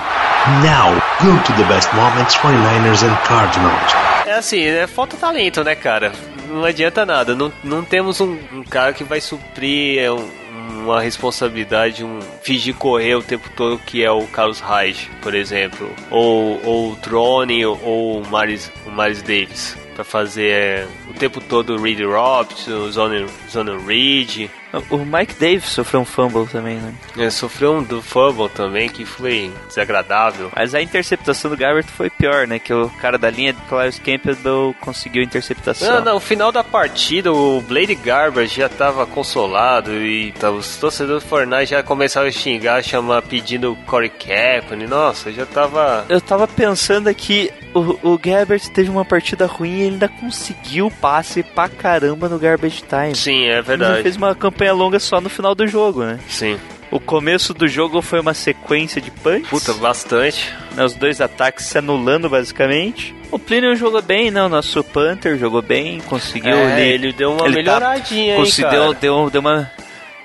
[0.61, 3.93] Now, go to the best moments 49ers and Cardinals.
[4.27, 6.11] É assim, é falta talento, né, cara?
[6.49, 7.33] Não adianta nada.
[7.33, 10.29] Não, não temos um, um cara que vai suprir é, um-
[10.69, 15.89] uma responsabilidade, um fingir correr o tempo todo, que é o Carlos Reich, por exemplo.
[16.09, 19.77] Ou, ou o Drone ou o Maris, o Maris Davis.
[19.95, 24.49] Pra fazer é, o tempo todo o Read Robson, Zone, Zone Read.
[24.89, 26.93] O Mike Davis sofreu um fumble também, né?
[27.17, 30.51] É, sofreu um do fumble também, que foi desagradável.
[30.55, 32.57] Mas a interceptação do Garrett foi pior, né?
[32.57, 35.87] Que o cara da linha de Clarence Campbell conseguiu a interceptação.
[35.87, 40.77] Não, não, no final da partida o Blade Garbage já tava consolado e tá, os
[40.77, 44.89] torcedores do Fortnite já começaram a xingar, chamar, pedindo Corey Kaepernick.
[44.89, 46.05] Nossa, já tava...
[46.09, 50.89] Eu tava pensando aqui, o, o Gabbert teve uma partida ruim e ele ainda conseguiu
[50.89, 53.15] passe pra caramba no Garbage Time.
[53.15, 54.01] Sim, é Ele verdade.
[54.03, 56.19] fez uma campanha longa só no final do jogo, né?
[56.27, 56.57] Sim.
[56.91, 59.49] O começo do jogo foi uma sequência de punts.
[59.49, 60.53] Puta, bastante.
[60.75, 63.15] né, os dois ataques se anulando basicamente.
[63.31, 64.43] O Plínio jogou bem, né?
[64.43, 66.53] O nosso Panther jogou bem, conseguiu.
[66.55, 68.93] É, ele deu uma ele tá- melhoradinha aí, conseguiu, cara.
[68.93, 69.71] Deu, deu uma.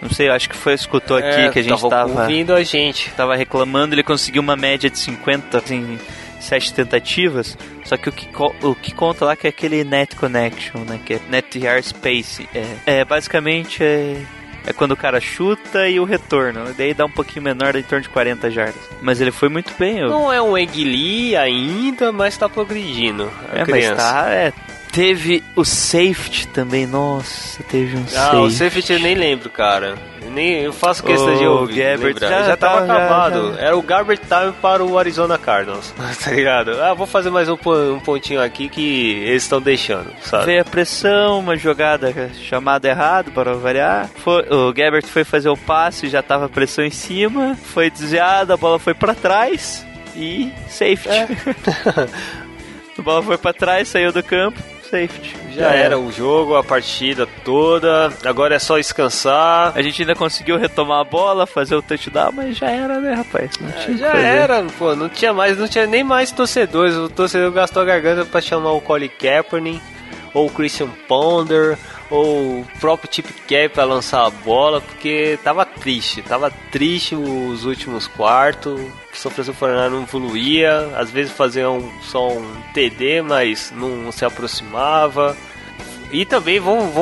[0.02, 3.10] Não sei, acho que foi, escutou aqui É, que a gente tava, ouvindo a gente.
[3.16, 3.94] tava reclamando.
[3.94, 5.98] Ele conseguiu uma média de 50 em
[6.40, 7.56] 7 tentativas.
[7.84, 8.28] Só que o que,
[8.62, 10.98] o que conta lá que é aquele net connection, né?
[11.04, 12.48] Que é net yard space.
[12.86, 14.16] É, é basicamente é.
[14.66, 16.64] É quando o cara chuta e o retorno.
[16.64, 16.74] né?
[16.76, 18.76] Daí dá um pouquinho menor, em torno de 40 jardas.
[19.00, 19.98] Mas ele foi muito bem.
[19.98, 23.30] eu- Não é um Egli ainda, mas tá progredindo.
[23.50, 23.96] É, mas criança.
[23.96, 24.52] tá, é.
[24.92, 28.52] Teve o safety também, nossa, teve um Ah, o safety.
[28.56, 29.94] safety eu nem lembro, cara.
[30.22, 31.76] Eu Nem, eu faço questão de ouvir.
[31.76, 33.54] Gabbert já já, tava já- acabado.
[33.54, 33.60] já.
[33.60, 35.94] Era o Garbert Time para o Arizona Cardinals.
[36.22, 36.72] tá ligado?
[36.82, 37.56] Ah, vou fazer mais um,
[37.94, 40.46] um pontinho aqui que eles estão deixando, sabe?
[40.46, 42.12] Veio a pressão, uma jogada
[42.48, 44.08] chamada errado para variar.
[44.16, 48.54] Foi, o Gabbert foi fazer o passe, já tava a pressão em cima, foi desviada,
[48.54, 49.86] a bola foi para trás
[50.16, 51.08] e safety.
[51.08, 51.26] É.
[52.98, 54.60] a bola foi para trás, saiu do campo,
[54.90, 55.36] safety.
[55.54, 58.12] Já era o jogo, a partida toda.
[58.24, 59.72] Agora é só descansar.
[59.74, 63.50] A gente ainda conseguiu retomar a bola, fazer o touchdown, mas já era, né, rapaz?
[63.60, 64.24] Não tinha o que Já fazer.
[64.24, 66.94] era, pô, não tinha mais, não tinha nem mais torcedores.
[66.96, 69.80] O torcedor gastou a garganta pra chamar o Colin Kaepernick,
[70.34, 71.76] ou o Christian Ponder,
[72.10, 77.64] ou o próprio Chip Kelly pra lançar a bola, porque tava triste, tava triste os
[77.64, 78.80] últimos quartos.
[79.18, 84.24] São Francisco 49 não evoluía, às vezes fazia um, só um TD, mas não se
[84.24, 85.36] aproximava.
[86.12, 86.60] E também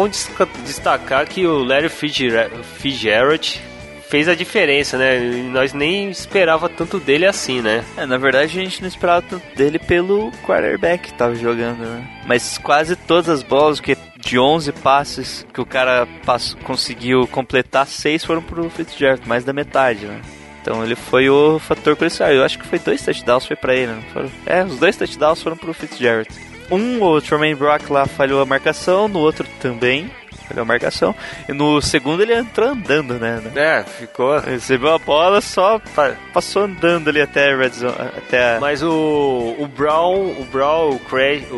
[0.08, 3.60] desca- destacar que o Larry Fitzger- Fitzgerald
[4.08, 5.18] fez a diferença, né?
[5.18, 7.84] E Nós nem esperava tanto dele assim, né?
[7.96, 12.04] É, na verdade a gente não esperava tanto dele pelo quarterback que tava jogando, né?
[12.26, 17.86] Mas quase todas as bolas, que de 11 passes que o cara passou, conseguiu completar,
[17.86, 20.20] 6 foram pro Fitzgerald, mais da metade, né?
[20.66, 22.28] Então ele foi o fator crucial.
[22.32, 24.30] Eu acho que foi dois touchdowns foi pra ele, não foram?
[24.44, 26.28] É, os dois touchdowns foram pro Fitzgerald.
[26.72, 30.10] Um, o Tremaine Brock lá falhou a marcação, no outro também
[30.48, 31.14] falhou a marcação.
[31.48, 33.40] E no segundo ele entrou andando, né?
[33.54, 34.36] É, ficou.
[34.40, 38.60] Recebeu a bola, só pa- passou andando ali até a red zone, até a...
[38.60, 41.54] Mas o, o Brown, o Brown, o, Cra o,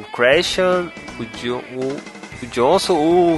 [0.00, 0.04] o
[1.20, 1.96] o, Jo- o,
[2.42, 3.36] o Johnson, o,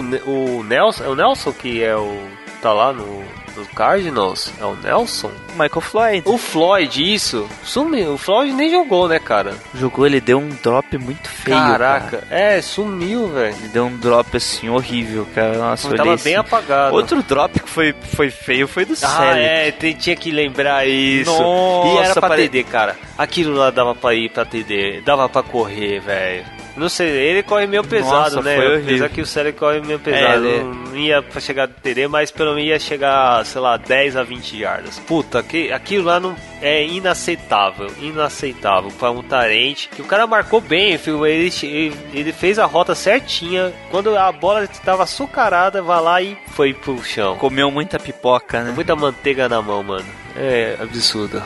[0.59, 2.17] o Nelson, é o Nelson que é o
[2.63, 3.23] tá lá no,
[3.59, 5.31] no Cardinals, é o Nelson.
[5.53, 6.23] Michael Floyd.
[6.25, 8.15] O Floyd, isso, sumiu.
[8.15, 9.55] O Floyd nem jogou, né, cara?
[9.75, 11.57] Jogou, ele deu um drop muito feio.
[11.57, 12.27] Caraca, cara.
[12.31, 13.57] é, sumiu, velho.
[13.59, 15.59] Ele deu um drop assim horrível, cara.
[15.59, 16.41] Nossa, eu Tava olhei bem assim.
[16.47, 16.95] apagado.
[16.95, 19.41] Outro drop que foi, foi feio foi do Ah, Selleck.
[19.41, 21.31] é, tem- tinha que lembrar isso.
[21.31, 22.97] Nossa, e era pra pare- TD, cara.
[23.17, 26.45] Aquilo lá dava pra ir pra TD, dava pra correr, velho.
[26.79, 28.57] Não sei, ele corre meio pesado, Nossa, né?
[28.57, 28.89] foi horrível.
[28.95, 30.47] Apesar que o Célio corre meio pesado.
[30.47, 33.77] É, ele- Não ia pra chegar no TD, mas pelo menos ia chegar, sei lá,
[33.77, 34.99] 10 a 20 yardas.
[35.01, 37.89] Puta, que, aquilo lá não é inaceitável.
[38.01, 39.89] Inaceitável pra um tarente.
[39.95, 43.73] Que o cara marcou bem, filho, ele, ele, ele fez a rota certinha.
[43.91, 47.37] Quando a bola estava açucarada, vai lá e foi pro chão.
[47.37, 48.73] Comeu muita pipoca, né?
[48.75, 50.05] Muita manteiga na mão, mano.
[50.41, 51.43] É absurdo.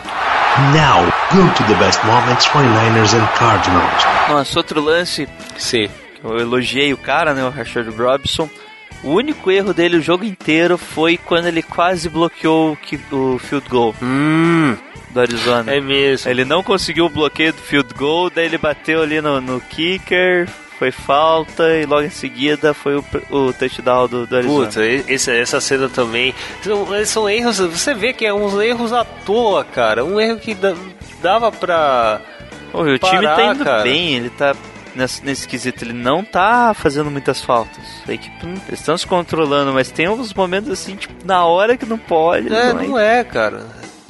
[0.74, 4.04] Now, go to the best moments 49ers and Cardinals.
[4.28, 5.26] Nossa, outro lance
[5.56, 5.88] Sim.
[6.22, 7.42] eu elogiei o cara, né?
[7.42, 8.50] O Rashard Robinson.
[9.02, 12.78] O único erro dele o jogo inteiro foi quando ele quase bloqueou
[13.10, 14.76] o field goal Hum,
[15.10, 15.72] do Arizona.
[15.72, 16.30] é mesmo.
[16.30, 20.48] Ele não conseguiu o bloqueio do field goal, daí ele bateu ali no, no kicker,
[20.78, 24.66] foi falta e logo em seguida foi o, o touchdown do, do Arizona.
[24.66, 26.32] Puta, esse, essa cena também.
[26.62, 30.04] São, são erros, você vê que é uns erros à toa, cara.
[30.04, 30.56] Um erro que
[31.20, 32.20] dava pra.
[32.72, 33.82] Ô, o time tá indo cara.
[33.82, 34.54] bem, ele tá
[34.94, 37.84] nesse, nesse quesito, ele não tá fazendo muitas faltas.
[38.06, 41.86] A equipe eles estão se controlando, mas tem uns momentos assim, tipo, na hora que
[41.86, 42.52] não pode.
[42.52, 43.64] É, não não é, cara.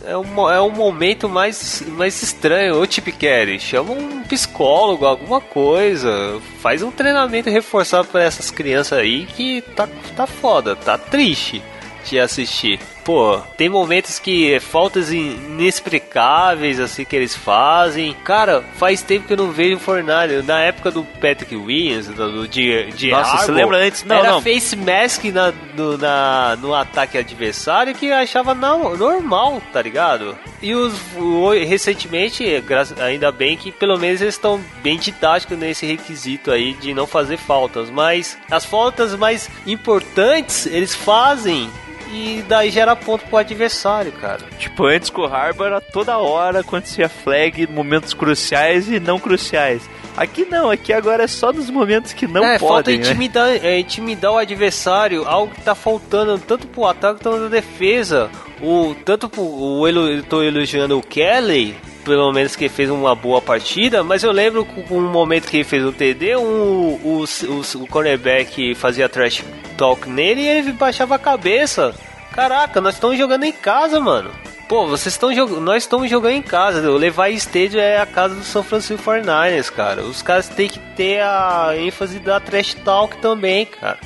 [0.05, 2.81] É um, é um momento mais, mais estranho.
[2.81, 6.41] Ô, Tip Carey, chama um psicólogo, alguma coisa.
[6.61, 11.63] Faz um treinamento reforçado pra essas crianças aí que tá, tá foda, tá triste
[12.05, 12.81] de assistir.
[13.05, 18.15] Pô, tem momentos que é faltas in- inexplicáveis assim que eles fazem.
[18.25, 20.43] Cara, faz tempo que eu não vejo o Fornalho.
[20.43, 24.05] Na época do Patrick Williams, do, do de, de Nossa, você Harbaugh, lembra antes?
[24.05, 24.41] Não, era não.
[24.43, 30.39] face mask na, no, na, no ataque adversário que achava não, normal, tá ligado?
[30.61, 35.85] E os o- recentemente, graças- ainda bem que pelo menos eles estão bem didáticos nesse
[35.87, 41.69] requisito aí de não fazer faltas, mas as faltas mais importantes eles fazem
[42.13, 44.43] e daí gera ponto pro adversário, cara.
[44.59, 49.89] Tipo, antes com o Harbour era toda hora acontecia flag, momentos cruciais e não cruciais.
[50.15, 53.07] Aqui não, aqui agora é só nos momentos que não é, falta podem, né?
[53.07, 58.31] intimidar, é, intimidar o adversário, algo que tá faltando tanto pro ataque quanto na defesa.
[58.61, 61.75] o tanto o eu tô elogiando o Kelly,
[62.05, 65.85] pelo menos que fez uma boa partida, mas eu lembro um momento que ele fez
[65.85, 69.45] o TD, um, o, o, o cornerback fazia trash
[69.77, 71.95] talk nele e ele baixava a cabeça.
[72.33, 74.31] Caraca, nós estamos jogando em casa, mano.
[74.69, 75.61] Pô, vocês estão jogando.
[75.61, 76.91] Nós estamos jogando em casa.
[76.91, 80.03] O Levi Stadium é a casa do São Francisco 49ers, cara.
[80.03, 83.99] Os caras têm que ter a ênfase da trash talk também, cara.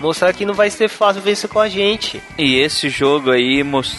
[0.00, 2.22] Mostrar que não vai ser fácil vencer com a gente.
[2.38, 3.96] E esse jogo aí most...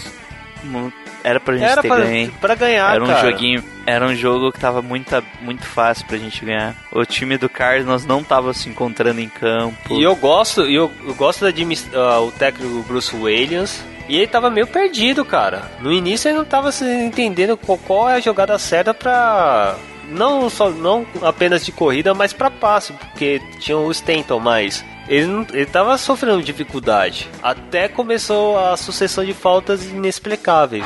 [1.24, 2.32] era pra gente era ter pra, ganho.
[2.42, 3.32] Pra ganhar, Era um cara.
[3.32, 6.76] joguinho, era um jogo que tava muito, muito fácil pra gente ganhar.
[6.92, 9.94] O time do Cardinals não tava se encontrando em campo.
[9.94, 11.52] E eu gosto, eu, eu gosto da
[11.96, 13.84] ah, o técnico Bruce Williams.
[14.10, 15.72] E ele tava meio perdido, cara.
[15.80, 19.78] No início ele não tava se entendendo qual, qual é a jogada certa pra.
[20.10, 24.84] Não, só, não apenas de corrida, mas pra passe, porque tinha o Stanton mais.
[25.08, 27.30] Ele, não- ele tava sofrendo dificuldade.
[27.42, 30.86] Até começou a sucessão de faltas inexplicáveis.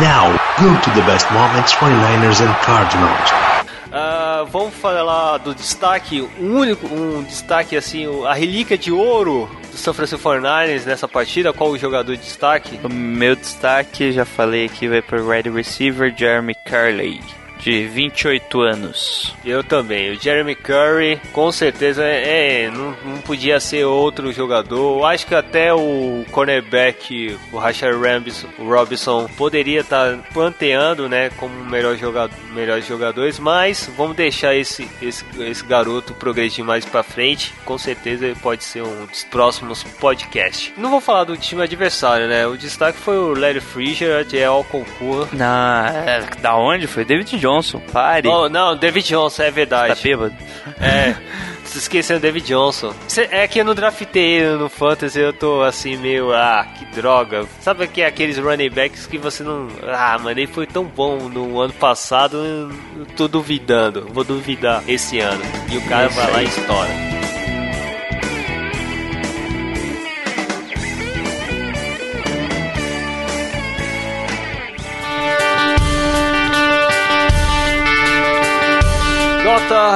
[0.00, 3.30] Now, go to the best moments 49ers and Cardinals.
[3.92, 9.76] Ah, vamos falar do destaque, um único, um destaque assim, a relíquia de ouro do
[9.78, 11.50] São Francisco 49ers nessa partida.
[11.52, 12.78] Qual o jogador de destaque?
[12.84, 17.20] O meu destaque, já falei aqui, vai para o wide receiver Jeremy Carley,
[17.58, 19.34] de 28 anos.
[19.44, 20.12] Eu também.
[20.12, 24.98] O Jeremy Curry, com certeza, é, é, não, não podia ser outro jogador.
[24.98, 31.64] Eu acho que até o cornerback, o Rashard Robinson, Robinson, poderia estar planteando, né, como
[31.64, 33.38] melhor jogador, melhores jogadores.
[33.38, 37.52] Mas vamos deixar esse, esse, esse garoto progredir mais pra frente.
[37.64, 40.72] Com certeza ele pode ser um dos próximos podcasts.
[40.76, 42.46] Não vou falar do time adversário, né?
[42.46, 45.34] O destaque foi o Larry Frazier, de El concurso.
[45.34, 46.86] Na, é, da onde?
[46.86, 48.28] Foi David Johnson, pare.
[48.28, 49.94] Oh, não, David Johnson, é verdade.
[49.94, 50.34] tá bêbado?
[50.80, 51.14] É,
[51.64, 52.92] esquecendo David Johnson.
[53.30, 57.46] É que eu não draftei no Fantasy, eu tô assim meio, ah, que droga.
[57.60, 59.68] Sabe que é aqueles running backs que você não.
[59.86, 64.08] Ah, mano, ele foi tão bom no ano passado, eu tô duvidando.
[64.12, 65.42] Vou duvidar esse ano.
[65.70, 67.25] E o cara vai lá e estoura.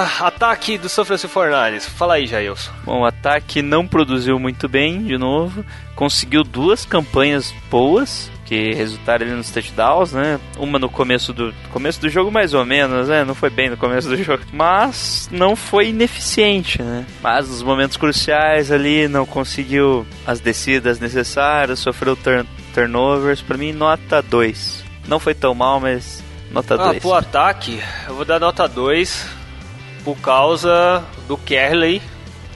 [0.04, 1.82] Nota ataque do São Francisco 49ers.
[1.88, 2.70] Fala aí, Jailson.
[2.84, 5.64] Bom, o ataque não produziu muito bem, de novo.
[5.94, 10.40] Conseguiu duas campanhas boas, que resultaram ali nos touchdowns, né?
[10.58, 13.24] Uma no começo do começo do jogo, mais ou menos, né?
[13.24, 14.42] Não foi bem no começo do jogo.
[14.52, 17.04] Mas não foi ineficiente, né?
[17.22, 23.40] Mas nos momentos cruciais ali, não conseguiu as descidas necessárias, sofreu turn turnovers.
[23.42, 24.84] Pra mim, nota 2.
[25.06, 26.98] Não foi tão mal, mas nota Ah, 2.
[27.02, 29.26] pro ataque, eu vou dar nota 2
[30.04, 32.00] por causa do Kerley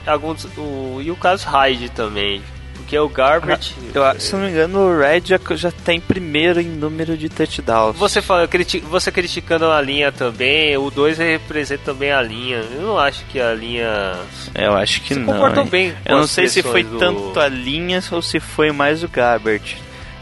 [0.07, 2.43] alguns, o, e o caso Hyde também.
[2.77, 3.75] Porque o Garbage.
[3.95, 7.31] Eu, se não me engano, o Red já, já tá em primeiro em número de
[7.31, 7.97] touchdowns.
[7.97, 12.59] Você, fala, criti você criticando a linha também, o 2 representa também a linha.
[12.75, 14.17] Eu não acho que a linha.
[14.55, 15.33] Eu acho que Se não.
[15.33, 15.69] comportou hein?
[15.71, 19.09] bem Eu não sei se foi do- tanto a linha ou se foi mais o
[19.09, 19.77] Gabbert.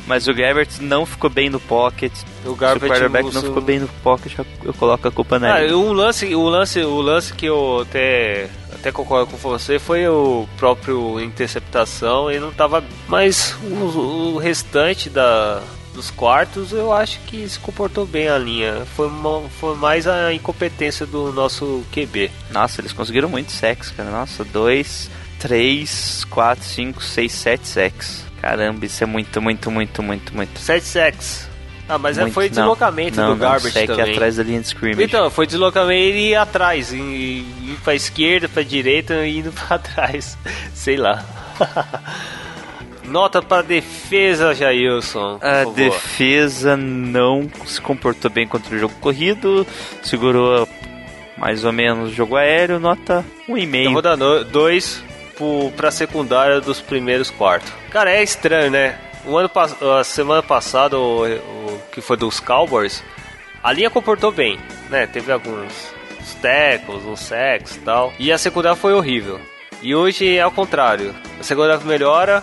[0.06, 2.12] Mas o Gabbert não ficou bem no pocket.
[2.12, 5.10] O se o Garbage quarterback usa não o- ficou bem no pocket, eu- coloco a
[5.12, 5.74] culpa Ah, nele.
[5.74, 10.48] um lance, o lance, o lance que eu até até concordo com você foi o
[10.58, 15.62] próprio interceptação e não tava, mas o, o restante da
[15.94, 18.82] dos quartos eu acho que se comportou bem a linha.
[18.96, 22.30] Foi, uma- foi mais a incompetência do nosso QB.
[22.50, 24.10] Nossa, eles conseguiram muito sacks, cara.
[24.10, 28.24] Nossa, 2, 3, 4, 5, 6, 7 sacks.
[28.42, 30.58] Caramba, isso é muito, muito, muito, muito, muito.
[30.58, 31.48] 7 sacks.
[31.88, 32.34] Ah, mas é- muito.
[32.34, 34.12] foi Não, deslocamento não, do não, Garbage sack também.
[34.12, 35.02] atrás da linha de scrimmage.
[35.04, 39.78] Então, foi deslocamento e ir atrás, e- ir pra esquerda, pra direita e indo pra
[39.78, 40.36] trás.
[40.74, 41.24] Sei lá.
[43.04, 45.38] Nota pra defesa, Jailson.
[45.42, 45.74] A favor.
[45.74, 49.66] defesa não se comportou bem contra o jogo corrido,
[50.02, 50.66] segurou
[51.36, 53.92] mais ou menos o jogo aéreo, nota Eu 1,5.
[53.92, 55.02] vou dar no- dois
[55.36, 57.72] pro, pra secundária dos primeiros quartos.
[57.90, 58.98] Cara, é estranho, né?
[59.24, 59.50] O ano,
[59.98, 63.04] a semana passada, o, o que foi dos Cowboys,
[63.62, 64.58] a linha comportou bem,
[64.90, 65.06] né?
[65.06, 68.12] Teve alguns uns tackles, uns sacks e tal.
[68.18, 69.40] E a secundária foi horrível.
[69.82, 71.14] E hoje é ao contrário.
[71.38, 72.42] A secundária melhora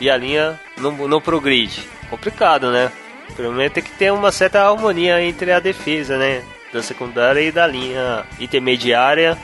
[0.00, 1.82] e a linha não, não progride.
[2.10, 2.92] Complicado, né?
[3.34, 6.42] Pelo menos tem que ter uma certa harmonia entre a defesa, né?
[6.72, 9.38] Da secundária e da linha intermediária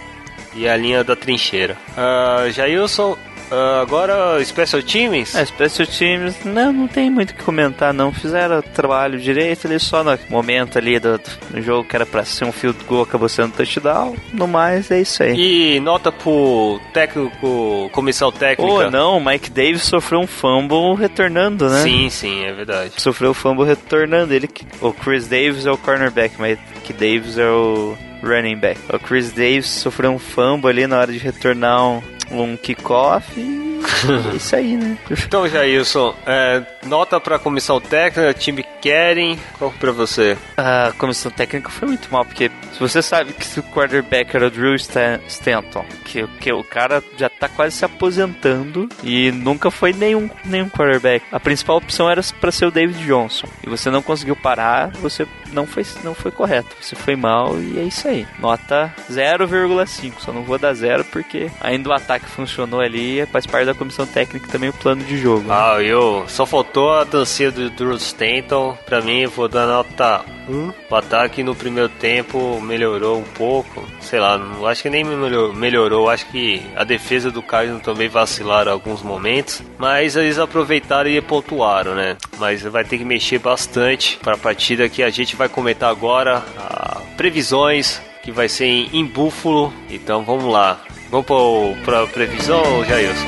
[0.54, 1.76] e a linha da trincheira.
[1.90, 3.12] Uh, Jailson,
[3.50, 5.34] uh, agora Special Teams?
[5.34, 8.12] É, Special Teams, não, não tem muito o que comentar, não.
[8.12, 11.18] Fizeram o trabalho direito ali só no momento ali do,
[11.50, 14.16] do jogo que era pra ser um field goal, acabou sendo touchdown.
[14.32, 15.34] No mais, é isso aí.
[15.76, 18.62] E nota pro técnico, comissão técnica?
[18.62, 21.82] Ou não, Mike Davis sofreu um fumble retornando, né?
[21.82, 22.92] Sim, sim, é verdade.
[22.96, 24.34] Sofreu o fumble retornando.
[24.34, 24.48] Ele,
[24.80, 28.80] o Chris Davis é o cornerback, mas Mike Davis é o running back.
[28.92, 33.70] O Chris Davis sofreu um fumble ali na hora de retornar um, um kickoff e
[34.32, 34.96] é isso aí, né?
[35.10, 40.36] Então, Jailson, é, nota pra comissão técnica, time Keren, qual pra você?
[40.56, 44.46] A comissão técnica foi muito mal, porque se você sabe que se o quarterback era
[44.46, 49.70] o Drew Stan- Stanton, que, que o cara já tá quase se aposentando e nunca
[49.70, 51.24] foi nenhum, nenhum quarterback.
[51.32, 53.48] A principal opção era pra ser o David Johnson.
[53.66, 56.76] E você não conseguiu parar, você não foi, não foi correto.
[56.80, 58.26] Você foi mal e é isso aí.
[58.38, 60.12] Nota 0,5.
[60.18, 64.06] Só não vou dar zero porque ainda o ataque funcionou ali, faz parte da comissão
[64.06, 65.42] técnica também o plano de jogo.
[65.42, 65.54] né?
[65.56, 68.76] Ah, eu só faltou a dancinha do Drew Stanton.
[68.86, 70.72] Pra mim, vou dar nota 1.
[70.90, 73.84] O ataque no primeiro tempo melhorou um pouco.
[74.00, 75.52] Sei lá, não acho que nem melhorou.
[75.52, 76.08] melhorou.
[76.10, 79.62] Acho que a defesa do Cardinals também vacilaram alguns momentos.
[79.78, 82.16] Mas eles aproveitaram e pontuaram, né?
[82.38, 86.44] Mas vai ter que mexer bastante para a partida que a gente vai comentar agora.
[86.58, 89.72] ah, previsões que vai ser em, Búfalo.
[89.88, 90.82] Então vamos lá.
[91.10, 91.26] Vamos
[91.82, 93.26] para a previsão, Jailson?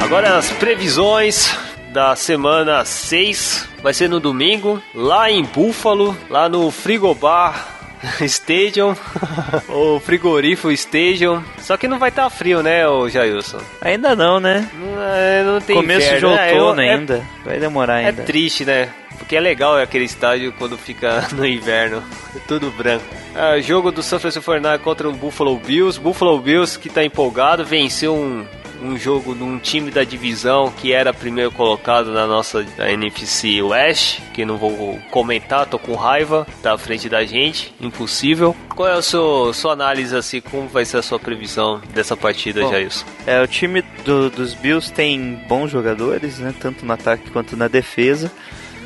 [0.00, 1.58] Agora as previsões
[1.92, 7.71] da semana 6 vai ser no domingo, lá em Búfalo, lá no Frigobar
[8.26, 8.94] Stadium,
[9.68, 11.42] o Frigorífico Stadium.
[11.58, 13.58] Só que não vai estar frio, né, o Jailson?
[13.80, 14.68] Ainda não, né?
[14.74, 16.52] Não, é, não tem Começo de inverno, né?
[16.52, 17.22] outono Eu- é- ainda.
[17.44, 18.22] Vai demorar É ainda.
[18.24, 18.88] triste, né?
[19.18, 22.02] Porque é legal aquele estádio quando fica no inverno,
[22.48, 23.04] tudo branco.
[23.34, 25.98] Ah, jogo do San Francisco 49 contra o Buffalo Bills.
[26.00, 28.44] Buffalo Bills que tá empolgado, venceu um,
[28.82, 34.20] um jogo num time da divisão que era primeiro colocado na nossa da NFC West,
[34.34, 38.54] que não vou comentar, tô com raiva, tá à frente da gente, impossível.
[38.74, 42.60] Qual é a sua, sua análise assim, como vai ser a sua previsão dessa partida,
[42.62, 43.04] Bom, Jailson?
[43.26, 46.54] É, o time do- dos Bills tem bons jogadores, né?
[46.60, 48.30] Tanto no ataque quanto na defesa.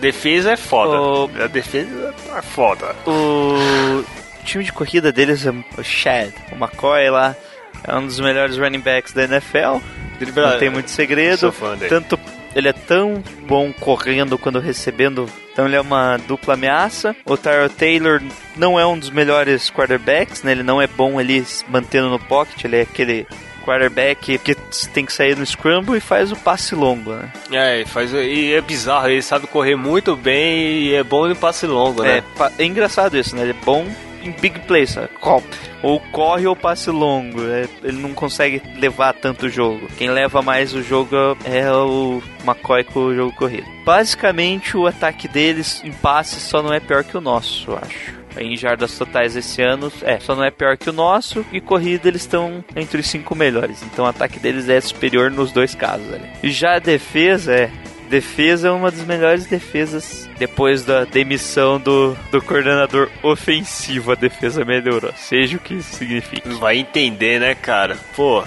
[0.01, 1.01] Defesa é foda.
[1.01, 2.95] O- A defesa é foda.
[3.07, 4.05] O
[4.45, 7.35] time de corrida deles é o Chad, o McCoy lá,
[7.85, 9.79] é um dos melhores running backs da NFL.
[10.53, 11.53] Não tem muito segredo.
[11.89, 12.19] Tanto
[12.55, 17.15] ele é tão bom correndo quando recebendo, então ele é uma dupla ameaça.
[17.27, 18.23] O Tyrell Taylor
[18.57, 20.53] não é um dos melhores quarterbacks, né?
[20.53, 23.27] Ele não é bom ali se mantendo no pocket, ele é aquele
[23.63, 24.55] quarterback que
[24.95, 27.31] tem que sair no scramble e faz o passe longo, né?
[27.53, 31.67] É, faz, e é bizarro, ele sabe correr muito bem e é bom no passe
[31.67, 32.25] longo, É, né?
[32.39, 33.43] pa- é engraçado isso, né?
[33.43, 33.85] Ele é bom
[34.27, 35.09] em big plays, sabe?
[35.83, 37.41] Ou corre ou passe longo.
[37.41, 37.69] né?
[37.83, 39.87] Ele não consegue levar tanto jogo.
[39.97, 41.15] Quem leva mais o jogo
[41.45, 43.67] é o McCoy com o jogo corrido.
[43.85, 48.17] Basicamente, o ataque deles em passe só não é pior que o nosso, eu acho.
[48.39, 51.45] Em jardas totais esse ano, é, só não é pior que o nosso.
[51.51, 53.83] E corrida eles estão entre os cinco melhores.
[53.83, 56.29] Então o ataque deles é superior nos dois casos ali.
[56.43, 57.71] E já a defesa é.
[58.09, 64.13] Defesa é uma das melhores defesas depois da demissão do, do coordenador ofensivo.
[64.13, 66.49] A defesa melhorou, seja o que isso signifique.
[66.55, 67.97] Vai entender, né, cara?
[68.15, 68.45] Pô,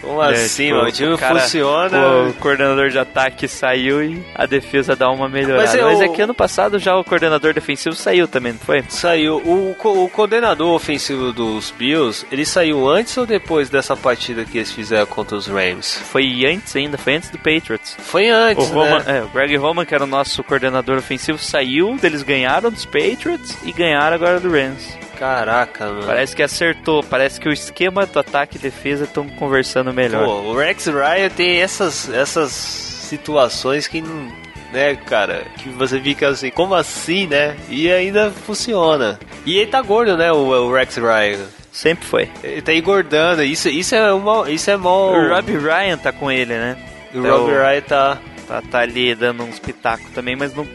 [0.00, 0.88] como É, assim, tipo, mano?
[0.88, 1.98] O time cara- funciona.
[2.28, 5.58] O coordenador de ataque saiu e a defesa dá uma melhorada.
[5.62, 8.60] Mas Mas é é, o- que ano passado já o coordenador defensivo saiu também, não
[8.60, 8.82] foi?
[8.88, 9.36] Saiu.
[9.38, 14.58] O, co- o coordenador ofensivo dos Bills, ele saiu antes ou depois dessa partida que
[14.58, 15.98] eles fizeram contra os Rams?
[16.10, 17.96] Foi antes ainda, foi antes do Patriots.
[17.98, 19.18] Foi O, antes, Roman, né?
[19.18, 23.56] é, o Greg Roman, que era o nosso coordenador ofensivo, saiu, eles ganharam dos Patriots
[23.64, 24.96] e ganharam agora do Rams.
[25.18, 26.06] Caraca, mano.
[26.06, 30.24] Parece que acertou, parece que o esquema do ataque e defesa estão conversando melhor.
[30.24, 34.48] Pô, o Rex Ryan tem essas, essas situações que não.
[34.72, 37.56] Né, cara, que você fica assim, como assim, né?
[37.70, 39.18] E ainda funciona.
[39.46, 41.46] E ele tá gordo, né, o, o Rex Ryan.
[41.72, 42.30] Sempre foi.
[42.44, 44.50] Ele tá engordando, isso, isso é uma.
[44.50, 45.12] Isso é mó.
[45.12, 46.76] O Robbie Ryan tá com ele, né?
[47.14, 48.18] o é Robbie o- Ryan tá.
[48.46, 50.66] Tá, tá ali dando uns pitacos também, mas não.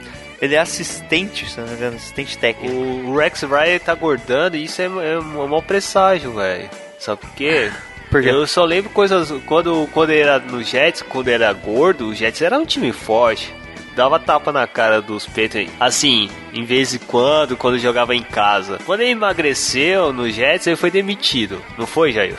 [0.43, 2.75] Ele é assistente, se não me engano, assistente técnico.
[2.75, 6.69] O Rex Ryan tá gordando e isso é, é um mau presságio, velho.
[6.99, 7.71] Sabe por quê?
[8.11, 8.29] Por quê?
[8.29, 9.33] Eu só lembro coisas.
[9.45, 12.91] Quando, quando ele era no Jets, quando ele era gordo, o Jets era um time
[12.91, 13.55] forte.
[13.95, 15.73] Dava tapa na cara dos Patriots.
[15.79, 18.79] Assim, em vez em quando, quando jogava em casa.
[18.85, 21.59] Quando ele emagreceu no Jets, ele foi demitido.
[21.77, 22.35] Não foi, Jair?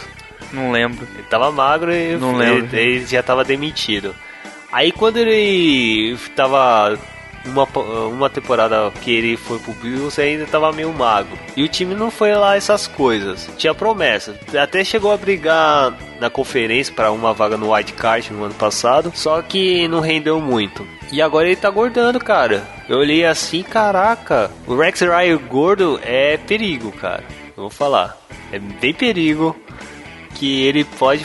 [0.53, 1.09] Não lembro.
[1.15, 2.77] Ele tava magro e Não ele, lembro.
[2.77, 4.15] ele já tava demitido.
[4.71, 6.99] Aí quando ele tava
[7.45, 7.65] uma,
[8.07, 11.39] uma temporada que ele foi pro Bills ainda tava meio magro.
[11.57, 13.49] E o time não foi lá essas coisas.
[13.57, 14.39] Tinha promessa.
[14.61, 19.13] Até chegou a brigar na conferência para uma vaga no White Card no ano passado,
[19.15, 20.87] só que não rendeu muito.
[21.13, 22.63] E agora ele tá gordando, cara.
[22.89, 27.25] Eu olhei assim, caraca, o Rex Ryan gordo é perigo, cara.
[27.57, 28.19] Eu vou falar.
[28.53, 29.57] É bem perigo
[30.35, 31.25] que ele pode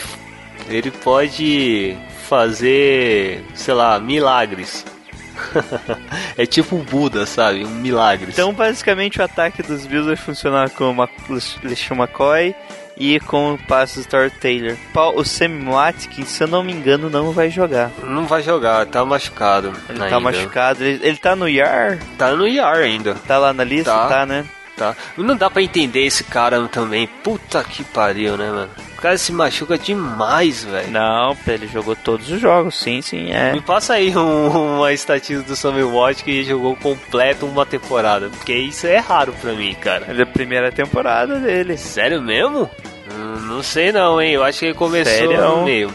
[0.68, 1.96] ele pode
[2.28, 4.84] fazer, sei lá, milagres.
[6.36, 7.64] é tipo um Buda, sabe?
[7.64, 8.30] Um milagre.
[8.32, 11.08] Então, basicamente, o ataque dos Bills vai funcionar com o
[11.62, 12.54] LeSean McCoy
[12.96, 14.76] e com o passe do Thor Taylor.
[15.14, 17.90] O Sammy Watkins, se eu não me engano, não vai jogar.
[18.04, 19.68] Não vai jogar, tá machucado.
[19.88, 20.08] Ele tá ainda.
[20.10, 20.84] tá machucado.
[20.84, 21.98] Ele, ele tá no IAR?
[22.18, 23.14] Tá no IAR ainda.
[23.26, 23.90] Tá lá na lista?
[23.90, 24.44] Tá, tá né?
[24.76, 24.94] Tá.
[25.16, 27.06] Não dá pra entender esse cara também.
[27.06, 28.70] Puta que pariu, né, mano?
[29.00, 30.90] O cara se machuca demais, velho.
[30.90, 33.50] Não, ele jogou todos os jogos, sim, sim, é.
[33.50, 38.28] Me passa aí um, uma estatística do Sammy Watt que jogou completo uma temporada.
[38.28, 40.04] Porque isso é raro pra mim, cara.
[40.06, 41.78] É a primeira temporada dele.
[41.78, 42.68] Sério mesmo?
[43.10, 44.32] Hum, não sei não, hein?
[44.32, 45.48] Eu acho que ele começou Sério?
[45.48, 45.90] no meio.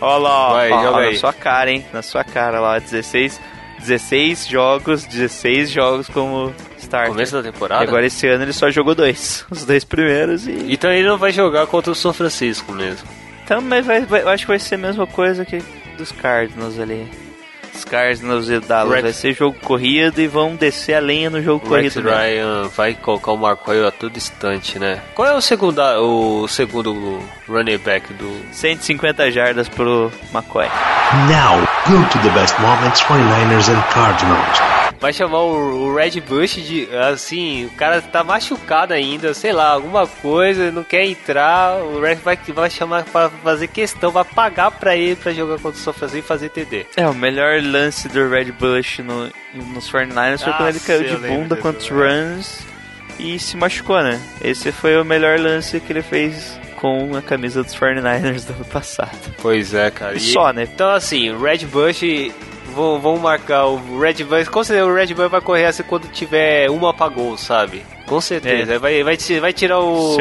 [0.00, 1.12] Olha lá, Vai, ó, joga ó, aí.
[1.12, 1.86] na sua cara, hein?
[1.92, 3.38] Na sua cara lá, 16,
[3.80, 6.54] 16 jogos, 16 jogos como
[6.90, 7.12] starter.
[7.12, 7.84] Começo da temporada?
[7.84, 9.44] E agora esse ano ele só jogou dois.
[9.50, 10.72] Os dois primeiros e.
[10.72, 13.08] Então ele não vai jogar contra o São Francisco mesmo.
[13.44, 15.62] Então, mas vai, vai, eu acho que vai ser a mesma coisa que
[15.98, 17.10] dos Cardinals ali.
[17.74, 21.40] Os Cardinals e Dallas Rex- vai ser jogo corrido e vão descer a lenha no
[21.42, 22.04] jogo Rex corrido.
[22.04, 22.18] mesmo.
[22.20, 25.00] Ryan vai colocar o Marcoio a todo instante, né?
[25.14, 28.30] Qual é o segundo, o segundo running back do...
[28.52, 30.66] 150 jardas pro McCoy.
[31.28, 34.79] Now, go to the best moments 49ers and Cardinals.
[35.00, 36.88] Vai chamar o, o Red Bush de...
[36.94, 41.82] Assim, o cara tá machucado ainda, sei lá, alguma coisa, não quer entrar.
[41.82, 45.80] O Red vai, vai chamar pra fazer questão, vai pagar pra ele pra jogar contra
[45.80, 46.86] o São Francisco e fazer TD.
[46.96, 51.16] É, o melhor lance do Red Bush no, nos 49ers foi quando ele caiu de
[51.16, 52.60] bunda contra os runs
[53.18, 54.20] e se machucou, né?
[54.42, 58.64] Esse foi o melhor lance que ele fez com a camisa dos 49ers do ano
[58.64, 59.34] passado.
[59.40, 60.16] Pois é, cara.
[60.16, 60.62] E só, né?
[60.62, 62.02] Então, assim, o Red Bush.
[62.74, 64.48] Vão- Vamos marcar o Red Bush.
[64.48, 67.82] Com certeza o Red Bush vai correr assim quando tiver uma pra gol, sabe?
[68.06, 68.74] Com certeza.
[68.74, 68.78] É.
[68.78, 70.16] Vai, vai, vai tirar o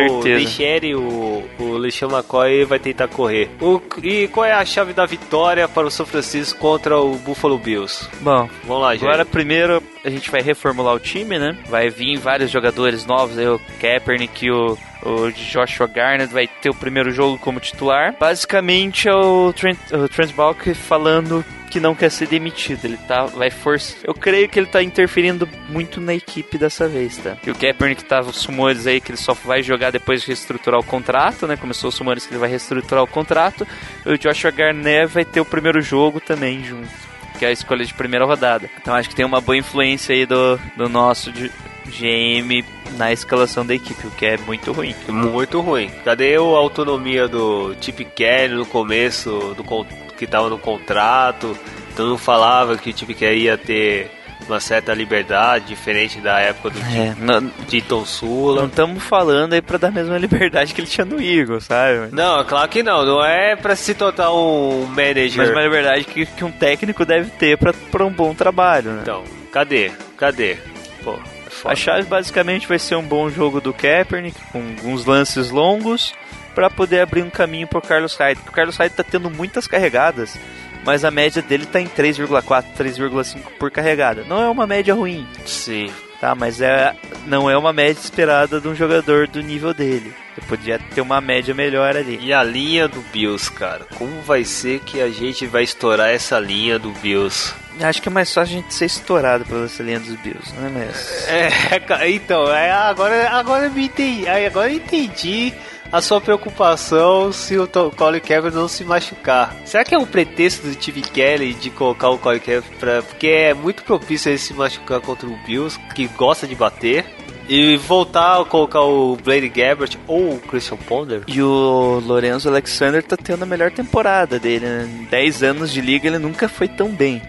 [0.84, 3.50] e o, o LeSean McCoy e vai tentar correr.
[3.60, 7.58] O, e qual é a chave da vitória para o São Francisco contra o Buffalo
[7.58, 8.08] Bills?
[8.22, 9.06] Bom, Vamos lá, gente.
[9.06, 11.58] agora primeiro a gente vai reformular o time, né?
[11.68, 16.70] Vai vir vários jogadores novos, aí o Kaepernick e o, o Joshua Garnett vai ter
[16.70, 18.16] o primeiro jogo como titular.
[18.20, 22.86] Basicamente é o Trent, o Trent Balk falando que não quer ser demitido.
[22.86, 23.98] Ele tá, vai forçar.
[24.04, 27.36] Eu creio que ele tá interferindo muito na equipe dessa vez, tá?
[27.42, 30.80] Que o Kaepernick tava os rumores aí que ele só vai jogar depois de reestruturar
[30.80, 31.56] o contrato, né?
[31.56, 33.68] Começou os rumores que ele vai reestruturar o contrato.
[34.06, 36.90] E o Joshua Garnett vai ter o primeiro jogo também junto
[37.38, 38.70] que é a escolha de primeira rodada.
[38.82, 42.64] Então acho que tem uma boa influência aí do, do nosso GM
[42.98, 44.94] na escalação da equipe, o que é muito ruim.
[45.08, 45.90] Muito ruim.
[46.04, 49.86] Cadê a autonomia do Chip Kelly no começo, do con-
[50.20, 51.58] que tava no contrato?
[51.96, 54.12] Todo mundo falava que o Chip Kelly ia ter
[54.48, 58.66] uma certa liberdade, diferente da época do É, não Titon Sula.
[58.66, 62.10] estamos falando aí pra dar a mesma liberdade que ele tinha no Eagles, sabe?
[62.12, 63.06] Não, claro que não.
[63.06, 65.38] Não é pra se tornar um manager.
[65.38, 69.00] Mas uma liberdade que, que um técnico deve ter pra um bom trabalho, né?
[69.04, 69.92] Então, cadê?
[70.18, 70.58] Cadê?
[71.04, 71.14] Pô,
[71.46, 71.74] é foda.
[71.74, 76.14] A chave basicamente vai ser um bom jogo do Kaepernick, com alguns lances longos,
[76.60, 78.42] pra poder abrir um caminho pro Carlos Hyde.
[78.46, 80.38] O Carlos Hyde tá tendo muitas carregadas,
[80.84, 84.26] mas a média dele tá em 3,4, 3,5 por carregada.
[84.28, 85.90] Não é uma média ruim, Sim.
[86.20, 86.36] tá?
[86.36, 86.94] Mas é,
[87.26, 90.14] não é uma média esperada de um jogador do nível dele.
[90.36, 92.20] Você podia ter uma média melhor ali.
[92.22, 93.86] E a linha do Bills, cara?
[93.96, 97.54] Como vai ser que a gente vai estourar essa linha do Bills?
[97.80, 100.68] Acho que é mais fácil a gente ser estourado pela essa linha dos Bills, não
[100.68, 101.00] é mesmo?
[101.30, 105.54] É, então, é, agora, agora eu me entendi, agora eu entendi
[105.92, 109.56] a sua preocupação se o Colin Kaepernick não se machucar.
[109.66, 113.02] Será que é um pretexto do Steve Kelly de colocar o Colin Kaepernick pra...
[113.02, 117.06] Porque é muito propício ele se machucar contra o Bills, que gosta de bater.
[117.48, 121.24] E voltar a colocar o Blade Gabbert ou o Christian Ponder.
[121.28, 124.68] E o Lorenzo Alexander tá tendo a melhor temporada dele.
[124.68, 124.88] Né?
[125.02, 127.20] Em 10 anos de liga ele nunca foi tão bem.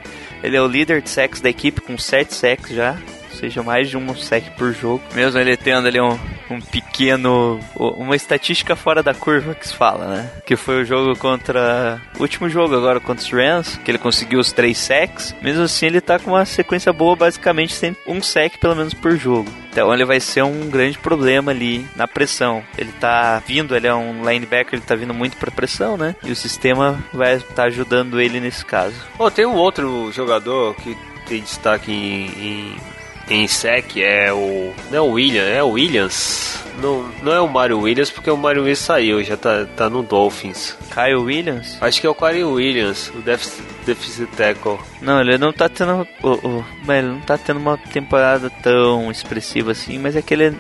[0.43, 2.99] Ele é o líder de sacks da equipe com 7 sacks já.
[3.41, 5.03] Seja, mais de um sack por jogo.
[5.15, 6.19] Mesmo ele tendo ali um,
[6.51, 7.59] um pequeno.
[7.75, 10.31] Uma estatística fora da curva que se fala, né?
[10.45, 12.01] Que foi o jogo contra.
[12.19, 15.35] O último jogo agora contra os Rams, que ele conseguiu os 3 sacks.
[15.41, 19.17] Mesmo assim, ele tá com uma sequência boa, basicamente sempre um sack pelo menos por
[19.17, 19.51] jogo.
[19.71, 22.63] Então ele vai ser um grande problema ali na pressão.
[22.77, 26.15] Ele tá vindo, ele é um linebacker, ele tá vindo muito pra pressão, né?
[26.23, 28.97] E o sistema vai estar ajudando ele nesse caso.
[29.17, 32.77] Pô, tem um outro jogador que tem destaque em, em,
[33.31, 34.73] em sec é o.
[34.91, 36.59] Não é o Williams, é o Williams.
[36.83, 40.03] Não, não é o Mario Williams porque o Mario Williams saiu, já tá, tá no
[40.03, 40.77] Dolphins.
[40.93, 41.77] Kyle Williams?
[41.81, 44.79] Acho que é o Kyle Williams, o deficit, deficit tackle.
[45.01, 46.07] Não, ele não tá tendo.
[46.23, 50.35] O, o, bem, ele não tá tendo uma temporada tão expressiva assim, mas é que
[50.35, 50.55] ele é,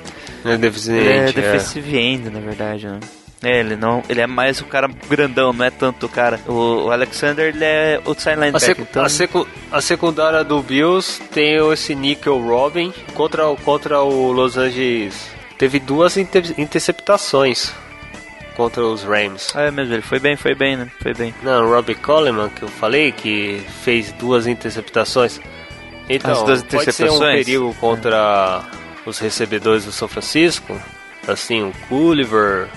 [0.45, 2.03] É deficient, ele é é.
[2.03, 3.01] end, na verdade, né?
[3.43, 4.03] É, ele não.
[4.09, 6.39] Ele é mais o cara grandão, não é tanto o cara.
[6.47, 8.61] O, o Alexander, ele é outside A, linebacker.
[8.69, 14.01] secu- então, a, secu- a secundária do Bills tem esse Nickel Robin contra, o- contra
[14.03, 15.31] o Los Angeles.
[15.57, 17.73] Teve duas inter- interceptações
[18.57, 19.53] contra os Rams.
[19.55, 20.91] Ah, é mesmo, ele foi bem, foi bem, né?
[21.03, 21.35] Foi bem.
[21.43, 25.41] Não, o Robbie Coleman, que eu falei, que fez duas interceptações.
[26.09, 26.83] Então, As duas pode ser um
[27.15, 27.45] interceptações?
[27.47, 28.63] perigo contra
[29.07, 30.79] os recebedores do São Francisco.
[31.29, 32.69] Assim, o Culliver,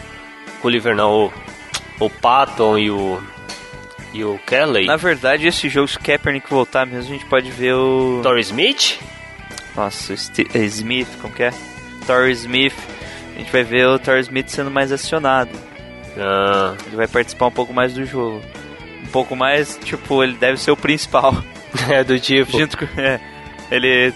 [0.64, 1.34] Culliver não, o,
[2.06, 3.22] o Patton e o,
[4.14, 4.86] e o Kelly.
[4.88, 8.22] Na verdade, esse jogo, se o Kaepernick voltar mesmo, a gente pode ver o.
[8.24, 8.98] Torrey Smith?
[9.76, 11.54] Nossa, o Sti- eh, Smith, como que é?
[12.08, 12.74] Torrey Smith.
[13.36, 15.52] A gente vai ver o Torrey Smith sendo mais acionado.
[16.18, 18.42] Ah, Ele vai participar um pouco mais do jogo.
[19.04, 21.36] Um pouco mais, tipo, ele deve ser o principal.
[21.92, 22.58] é do tipo.
[22.58, 22.86] Junto com.
[23.02, 23.20] É,
[23.70, 24.14] ele,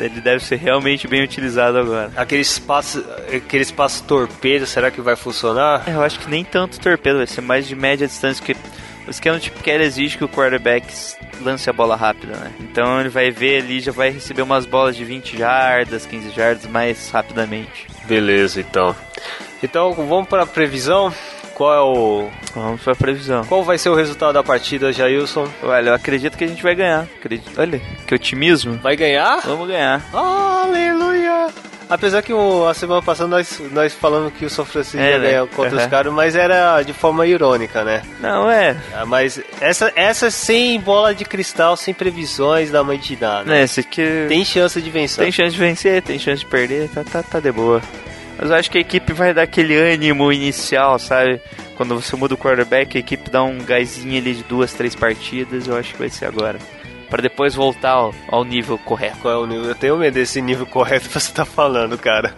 [0.00, 2.10] ele deve ser realmente bem utilizado agora.
[2.16, 5.82] Aquele espaço, aquele espaço torpedo, será que vai funcionar?
[5.86, 8.56] É, Eu acho que nem tanto torpedo, vai ser mais de média distância, que
[9.06, 10.86] o esquema tipo quer exige que o quarterback
[11.40, 12.52] lance a bola rápida, né?
[12.60, 16.66] Então ele vai ver ali, já vai receber umas bolas de 20 jardas, 15 jardas
[16.66, 17.86] mais rapidamente.
[18.04, 18.94] Beleza, então.
[19.62, 21.12] Então vamos para a previsão.
[21.56, 23.42] Qual é o Vamos pra previsão.
[23.46, 25.48] qual vai ser o resultado da partida, Jailson?
[25.62, 27.06] Olha, eu acredito que a gente vai ganhar.
[27.18, 27.50] Acredito.
[27.58, 28.78] Olha, que otimismo.
[28.82, 29.40] Vai ganhar?
[29.42, 30.02] Vamos ganhar.
[30.12, 31.48] Aleluia!
[31.88, 35.18] Apesar que o- a semana passada nós, nós falamos que o São Francisco É, ia
[35.18, 35.26] né?
[35.30, 35.88] ganhar contra os Aham.
[35.88, 38.02] caras, mas era de forma irônica, né?
[38.20, 38.76] Não, é.
[38.92, 43.54] Ah, Mas essa, essa sem bola de cristal, sem previsões da mãe de dar, né?
[43.58, 44.26] Né, esse aqui.
[44.28, 45.22] Tem chance de vencer.
[45.24, 47.80] Tem chance de vencer, tem chance de perder, tá, tá, tá de boa.
[48.38, 51.40] Mas eu acho que a equipe vai dar aquele ânimo inicial, sabe?
[51.76, 55.66] Quando você muda o quarterback, a equipe dá um gásinho ali de duas, três partidas,
[55.66, 56.58] eu acho que vai ser agora.
[57.08, 59.18] Pra depois voltar ao, ao nível correto.
[59.18, 59.66] Qual é o nível?
[59.66, 62.34] Eu tenho medo desse nível correto que você tá falando, cara.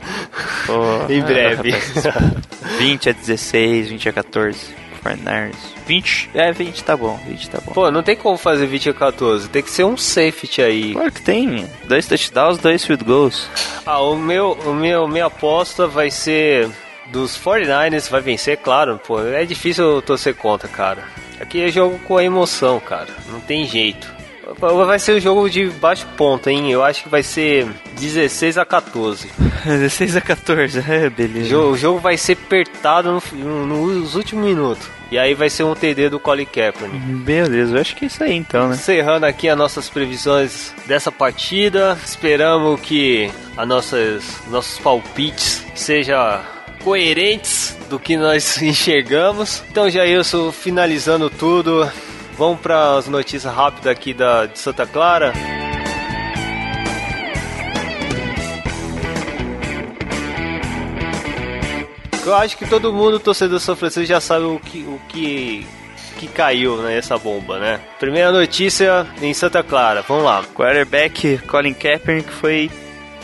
[0.67, 1.71] Pô, Em ah, breve.
[2.05, 4.88] rapaz, 20 a 16, 20 a 14.
[4.99, 5.57] 49ers.
[5.87, 6.31] 20?
[6.35, 7.73] É, 20 tá bom, 20 tá bom.
[7.73, 9.49] Pô, não tem como fazer 20 a 14.
[9.49, 10.93] Tem que ser um safety aí.
[10.93, 11.67] Claro que tem.
[11.85, 13.49] Dois touchdowns, dois field goals.
[13.87, 16.69] Ah, o meu, o meu, minha aposta vai ser
[17.11, 19.01] dos 49ers, vai vencer, claro.
[19.07, 21.05] Pô, é difícil torcer contra, cara.
[21.41, 23.09] Aqui é jogo com a emoção, cara.
[23.31, 24.18] Não tem jeito.
[24.87, 26.71] Vai ser um jogo de baixo ponto, hein?
[26.73, 27.67] Eu acho que vai ser
[27.99, 29.29] 16 a 14.
[29.65, 31.59] 16 a 14, é, beleza.
[31.59, 34.87] o jogo vai ser apertado no, no- nos últimos minutos.
[35.11, 36.99] E aí vai ser um TD do Colin Kaepernick.
[36.99, 38.75] Beleza, eu acho que é isso aí então, né?
[38.75, 46.41] Encerrando aqui as nossas previsões dessa partida, esperamos que as nossas nossos palpites sejam
[46.85, 49.63] coerentes do que nós enxergamos.
[49.71, 51.91] Então, Jailson, finalizando tudo,
[52.39, 55.33] vamos para as notícias rápidas aqui da, de Santa Clara.
[62.25, 65.67] Eu acho que todo mundo, torcedor São Francisco, já sabe o que, o que,
[66.19, 67.81] que caiu nessa bomba, né?
[67.99, 70.45] Primeira notícia em Santa Clara, vamos lá.
[70.55, 72.71] Quarterback Colin Kaepernick foi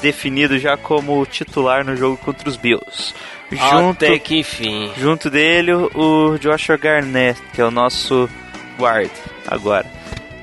[0.01, 3.15] definido já como titular no jogo contra os Bills.
[3.53, 4.91] Junto, Até que enfim.
[4.97, 8.29] junto dele o Joshua Garnett, que é o nosso
[8.79, 9.11] guard
[9.47, 9.87] agora.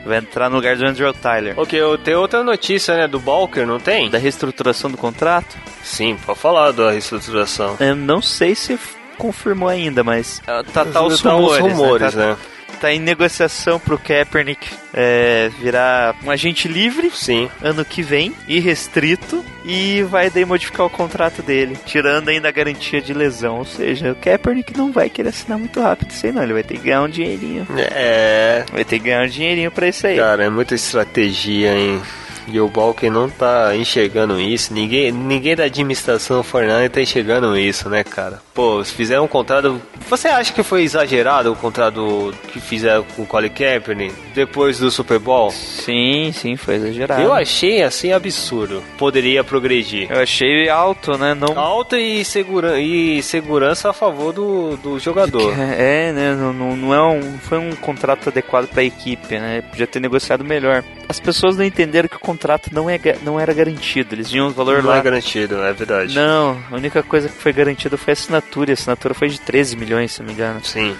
[0.06, 1.54] Vai entrar no lugar do Andrew Tyler.
[1.60, 4.10] Ok, tenho outra notícia, né, do Balker, não tem?
[4.10, 7.76] Da reestruturação do contrato, Sim, pode falar da reestruturação.
[7.80, 8.80] eu não sei se
[9.18, 12.30] confirmou ainda, mas ah, tá, tá os Tá rumores, rumores, né?
[12.30, 12.34] né?
[12.36, 12.40] Tá,
[12.80, 17.50] tá em negociação pro Kaepernick é, virar um agente livre Sim.
[17.62, 23.02] ano que vem, irrestrito, e vai daí modificar o contrato dele, tirando ainda a garantia
[23.02, 23.58] de lesão.
[23.60, 26.64] Ou seja, o Kaepernick não vai querer assinar muito rápido isso aí não, ele vai
[26.64, 27.68] ter que ganhar um dinheirinho.
[27.78, 30.18] É, Vai ter que ganhar um dinheirinho pra isso aí.
[30.18, 32.02] cara, é muita estratégia, hein?
[32.48, 34.74] E o Balker não tá enxergando isso.
[34.74, 38.42] Ninguém, ninguém da administração Fortnite tá enxergando isso, né, cara?
[38.54, 39.82] Pô, se fizeram um contrato.
[40.10, 44.92] Você acha que foi exagerado o contrato que fizeram com o Colin Kaepernick depois do
[44.92, 45.52] Super Bowl?
[45.52, 47.22] Sim, sim, foi exagerado.
[47.22, 48.84] Eu achei assim absurdo.
[48.98, 50.12] Poderia progredir.
[50.12, 51.34] Eu achei alto, né?
[51.34, 51.58] Não...
[51.58, 55.52] Alta e, segura, e segurança a favor do, do jogador.
[55.82, 56.36] É, né?
[56.36, 59.62] Não, não, não é um, foi um contrato adequado pra equipe, né?
[59.62, 60.84] Podia ter negociado melhor.
[61.08, 64.16] As pessoas não entenderam que o contrato não, é, não era garantido.
[64.16, 64.98] Eles tinham um valor Não lá.
[64.98, 66.16] é garantido, é verdade.
[66.16, 68.41] Não, a única coisa que foi garantida foi a assinatura.
[68.70, 70.64] E a assinatura foi de 13 milhões, se não me engano.
[70.64, 70.96] Sim.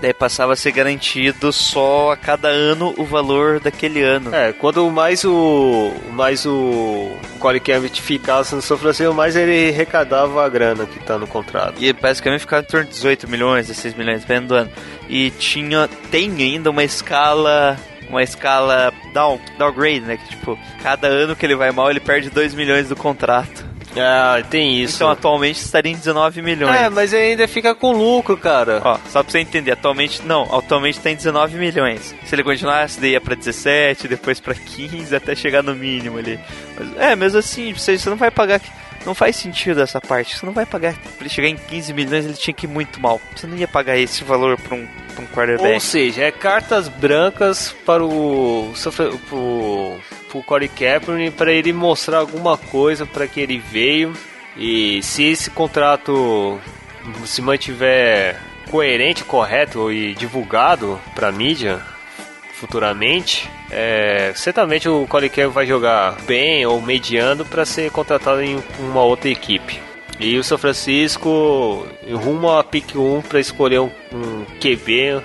[0.00, 4.34] Daí passava a ser garantido só a cada ano o valor daquele ano.
[4.34, 10.44] É, quando mais o mais o Corey Kevitt ficasse no São Francisco, mais ele arrecadava
[10.44, 11.74] a grana que tá no contrato.
[11.78, 14.70] E basicamente ficava em torno de 18 milhões, 16 milhões, dependendo do ano.
[15.08, 17.78] E tinha, tem ainda uma escala
[18.08, 20.16] uma escala down, downgrade, né?
[20.16, 23.71] Que tipo, cada ano que ele vai mal, ele perde 2 milhões do contrato.
[23.96, 24.96] Ah, tem isso.
[24.96, 26.74] Então atualmente estaria em 19 milhões.
[26.74, 28.80] É, mas ainda fica com lucro, cara.
[28.84, 32.14] Ó, só pra você entender, atualmente não, atualmente tem 19 milhões.
[32.24, 36.38] Se ele continuasse, daí ia pra 17, depois pra 15, até chegar no mínimo ali.
[36.78, 38.60] Mas, é, mesmo assim, você, você não vai pagar.
[39.04, 40.36] Não faz sentido essa parte.
[40.36, 40.94] Você não vai pagar.
[40.94, 43.20] Pra ele chegar em 15 milhões, ele tinha que ir muito mal.
[43.34, 45.74] Você não ia pagar esse valor pra um, pra um quarterback.
[45.74, 48.72] Ou seja, é cartas brancas para o.
[49.28, 49.98] Pro,
[50.28, 54.12] pro Corey Kaepernick para ele mostrar alguma coisa para que ele veio.
[54.56, 56.60] E se esse contrato
[57.24, 58.38] se mantiver
[58.70, 61.82] coerente, correto e divulgado para mídia
[62.62, 69.02] futuramente, é, certamente o Kaepernick vai jogar bem ou mediano para ser contratado em uma
[69.02, 69.80] outra equipe.
[70.20, 75.20] E o São Francisco rumo a pick 1 para escolher um, um QB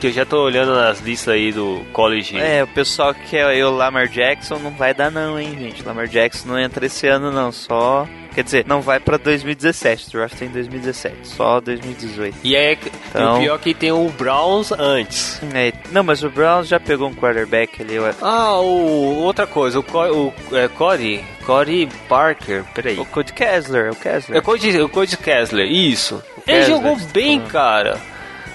[0.00, 2.36] que eu já tô olhando nas listas aí do college.
[2.36, 5.84] É, o pessoal que quer aí o Lamar Jackson não vai dar não, hein, gente.
[5.84, 8.08] Lamar Jackson não entra esse ano não, só...
[8.34, 12.38] Quer dizer, não vai pra 2017, o draft tem 2017, só 2018.
[12.44, 12.78] E é
[13.08, 15.40] Então- o pior que tem o Browns antes.
[15.52, 18.14] É, não, mas o Browns já pegou um quarterback ali, ué.
[18.22, 22.98] Ah, o, outra coisa, o, Co- o é, Cody, Cody Parker, peraí.
[22.98, 24.36] O Cody Kessler, o Kessler.
[24.36, 26.22] É o Cody, o Cody Kessler, isso.
[26.46, 27.50] Ele jogou bem, falando.
[27.52, 27.98] cara.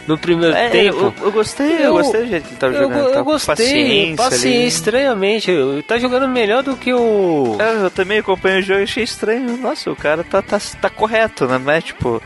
[0.07, 0.97] No primeiro É, tempo.
[0.97, 3.07] eu, eu gostei, eu, Eu- gostei do jeito que ele tava Eu, jogando.
[3.09, 5.51] eu com gostei, paciência, paciência, estranhamente.
[5.87, 7.57] Tá jogando melhor do que o.
[7.59, 9.57] É, eu também acompanho o jogo e achei estranho.
[9.57, 11.57] Nossa, o cara tá, tá, tá correto, né?
[11.57, 12.21] Não é tipo.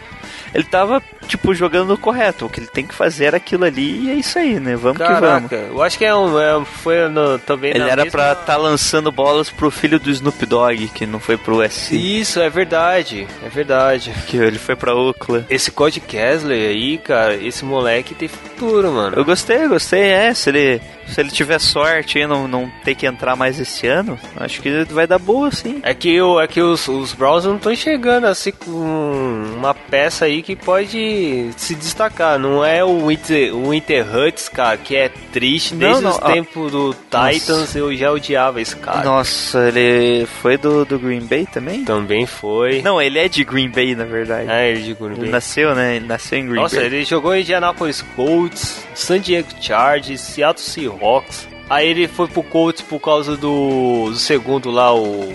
[0.54, 2.46] Ele tava, tipo, jogando correto.
[2.46, 4.76] O que ele tem que fazer era aquilo ali e é isso aí, né?
[4.76, 5.20] Vamos que vamos.
[5.20, 8.58] Caraca, eu acho que é um, é, foi no- também Ele era mesma- pra tá
[8.58, 11.96] lançando bolas pro filho do Snoop Dogg, que não foi pro USC.
[11.96, 14.12] Isso, é verdade, é verdade.
[14.28, 15.46] Que ele foi pra Oakland.
[15.50, 19.16] Esse Cody Kessler aí, cara, esse moleque tem futuro, mano.
[19.16, 20.34] Eu gostei, eu gostei, é.
[20.34, 24.18] Se ele, se ele tiver sorte e não, não ter que entrar mais esse ano,
[24.38, 25.80] acho que vai dar boa, sim.
[25.84, 30.26] É que, o, é que os, os Browns não estão enxergando assim com uma peça
[30.26, 32.38] aí que pode se destacar.
[32.40, 35.74] Não é o Winter, o Winter Hurts, cara, que é triste.
[35.74, 36.32] Não, Desde não, os ó.
[36.32, 39.04] tempos do Titans eu já odiava esse cara.
[39.04, 41.84] Nossa, ele foi do, do Green Bay também?
[41.86, 42.82] Também foi.
[42.82, 44.50] Não, ele é de Green Bay, na verdade.
[44.50, 45.30] É, ele de Green Ele Bay.
[45.30, 45.96] nasceu, né?
[45.98, 46.86] Ele nasceu em Green Nossa, Bay.
[46.86, 51.48] ele jogou em Indianapolis Colts, San Diego Chargers, Seattle Seahawks.
[51.70, 55.32] Aí ele foi pro Colts por causa do, do segundo lá, o.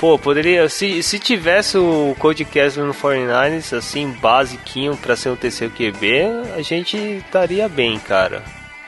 [0.00, 0.68] Pô, poderia.
[0.68, 2.44] Se, se tivesse o Cody
[2.76, 8.44] no 49ers, assim, basiquinho pra ser um terceiro QB, a gente estaria bem, cara.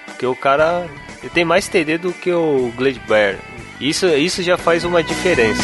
[0.07, 0.87] Porque o cara
[1.21, 3.37] ele tem mais TD do que o Glade Bear.
[3.81, 5.63] Isso, isso já faz uma diferença.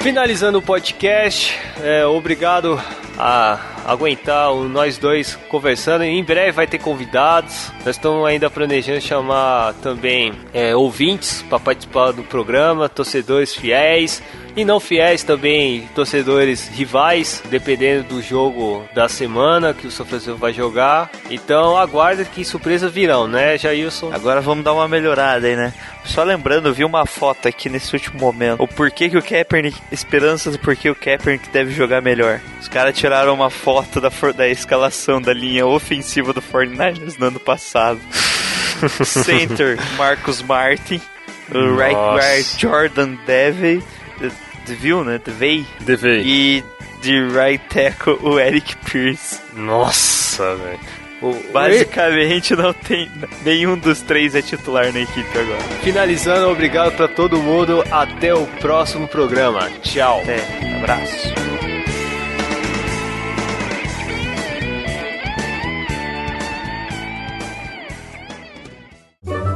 [0.00, 2.82] Finalizando o podcast, é, obrigado
[3.16, 6.04] a aguentar o nós dois conversando.
[6.04, 7.70] Em breve vai ter convidados.
[7.84, 14.22] Nós estamos ainda planejando chamar também é, ouvintes para participar do programa, torcedores fiéis
[14.56, 20.38] e não fiéis também, torcedores rivais, dependendo do jogo da semana que o São Francisco
[20.38, 21.10] vai jogar.
[21.28, 24.12] Então aguarde que surpresas virão, né, Jailson?
[24.12, 25.74] Agora vamos dar uma melhorada aí, né?
[26.04, 28.62] Só lembrando, eu vi uma foto aqui nesse último momento.
[28.62, 29.76] O porquê que o Kaepernick...
[29.90, 32.40] Esperanças do porquê o Kaepernick deve jogar melhor.
[32.60, 37.26] Os caras tiraram uma foto da, for- da escalação da linha ofensiva do 49ers no
[37.26, 38.00] ano passado.
[39.04, 41.00] Center, Marcus Martin.
[41.54, 42.18] O right Nossa.
[42.18, 43.82] guard, Jordan Devey.
[44.66, 45.20] De- Viu, né?
[45.24, 45.66] Devey.
[45.80, 46.22] Devei.
[46.24, 46.64] E
[47.02, 49.38] de right tackle, o Eric Pierce.
[49.54, 50.80] Nossa, velho.
[51.52, 53.10] Basicamente não tem
[53.44, 55.60] nenhum dos três é titular na equipe agora.
[55.82, 57.82] Finalizando, obrigado pra todo mundo.
[57.90, 59.70] Até o próximo programa.
[59.82, 60.20] Tchau.
[60.22, 61.53] Até, abraço.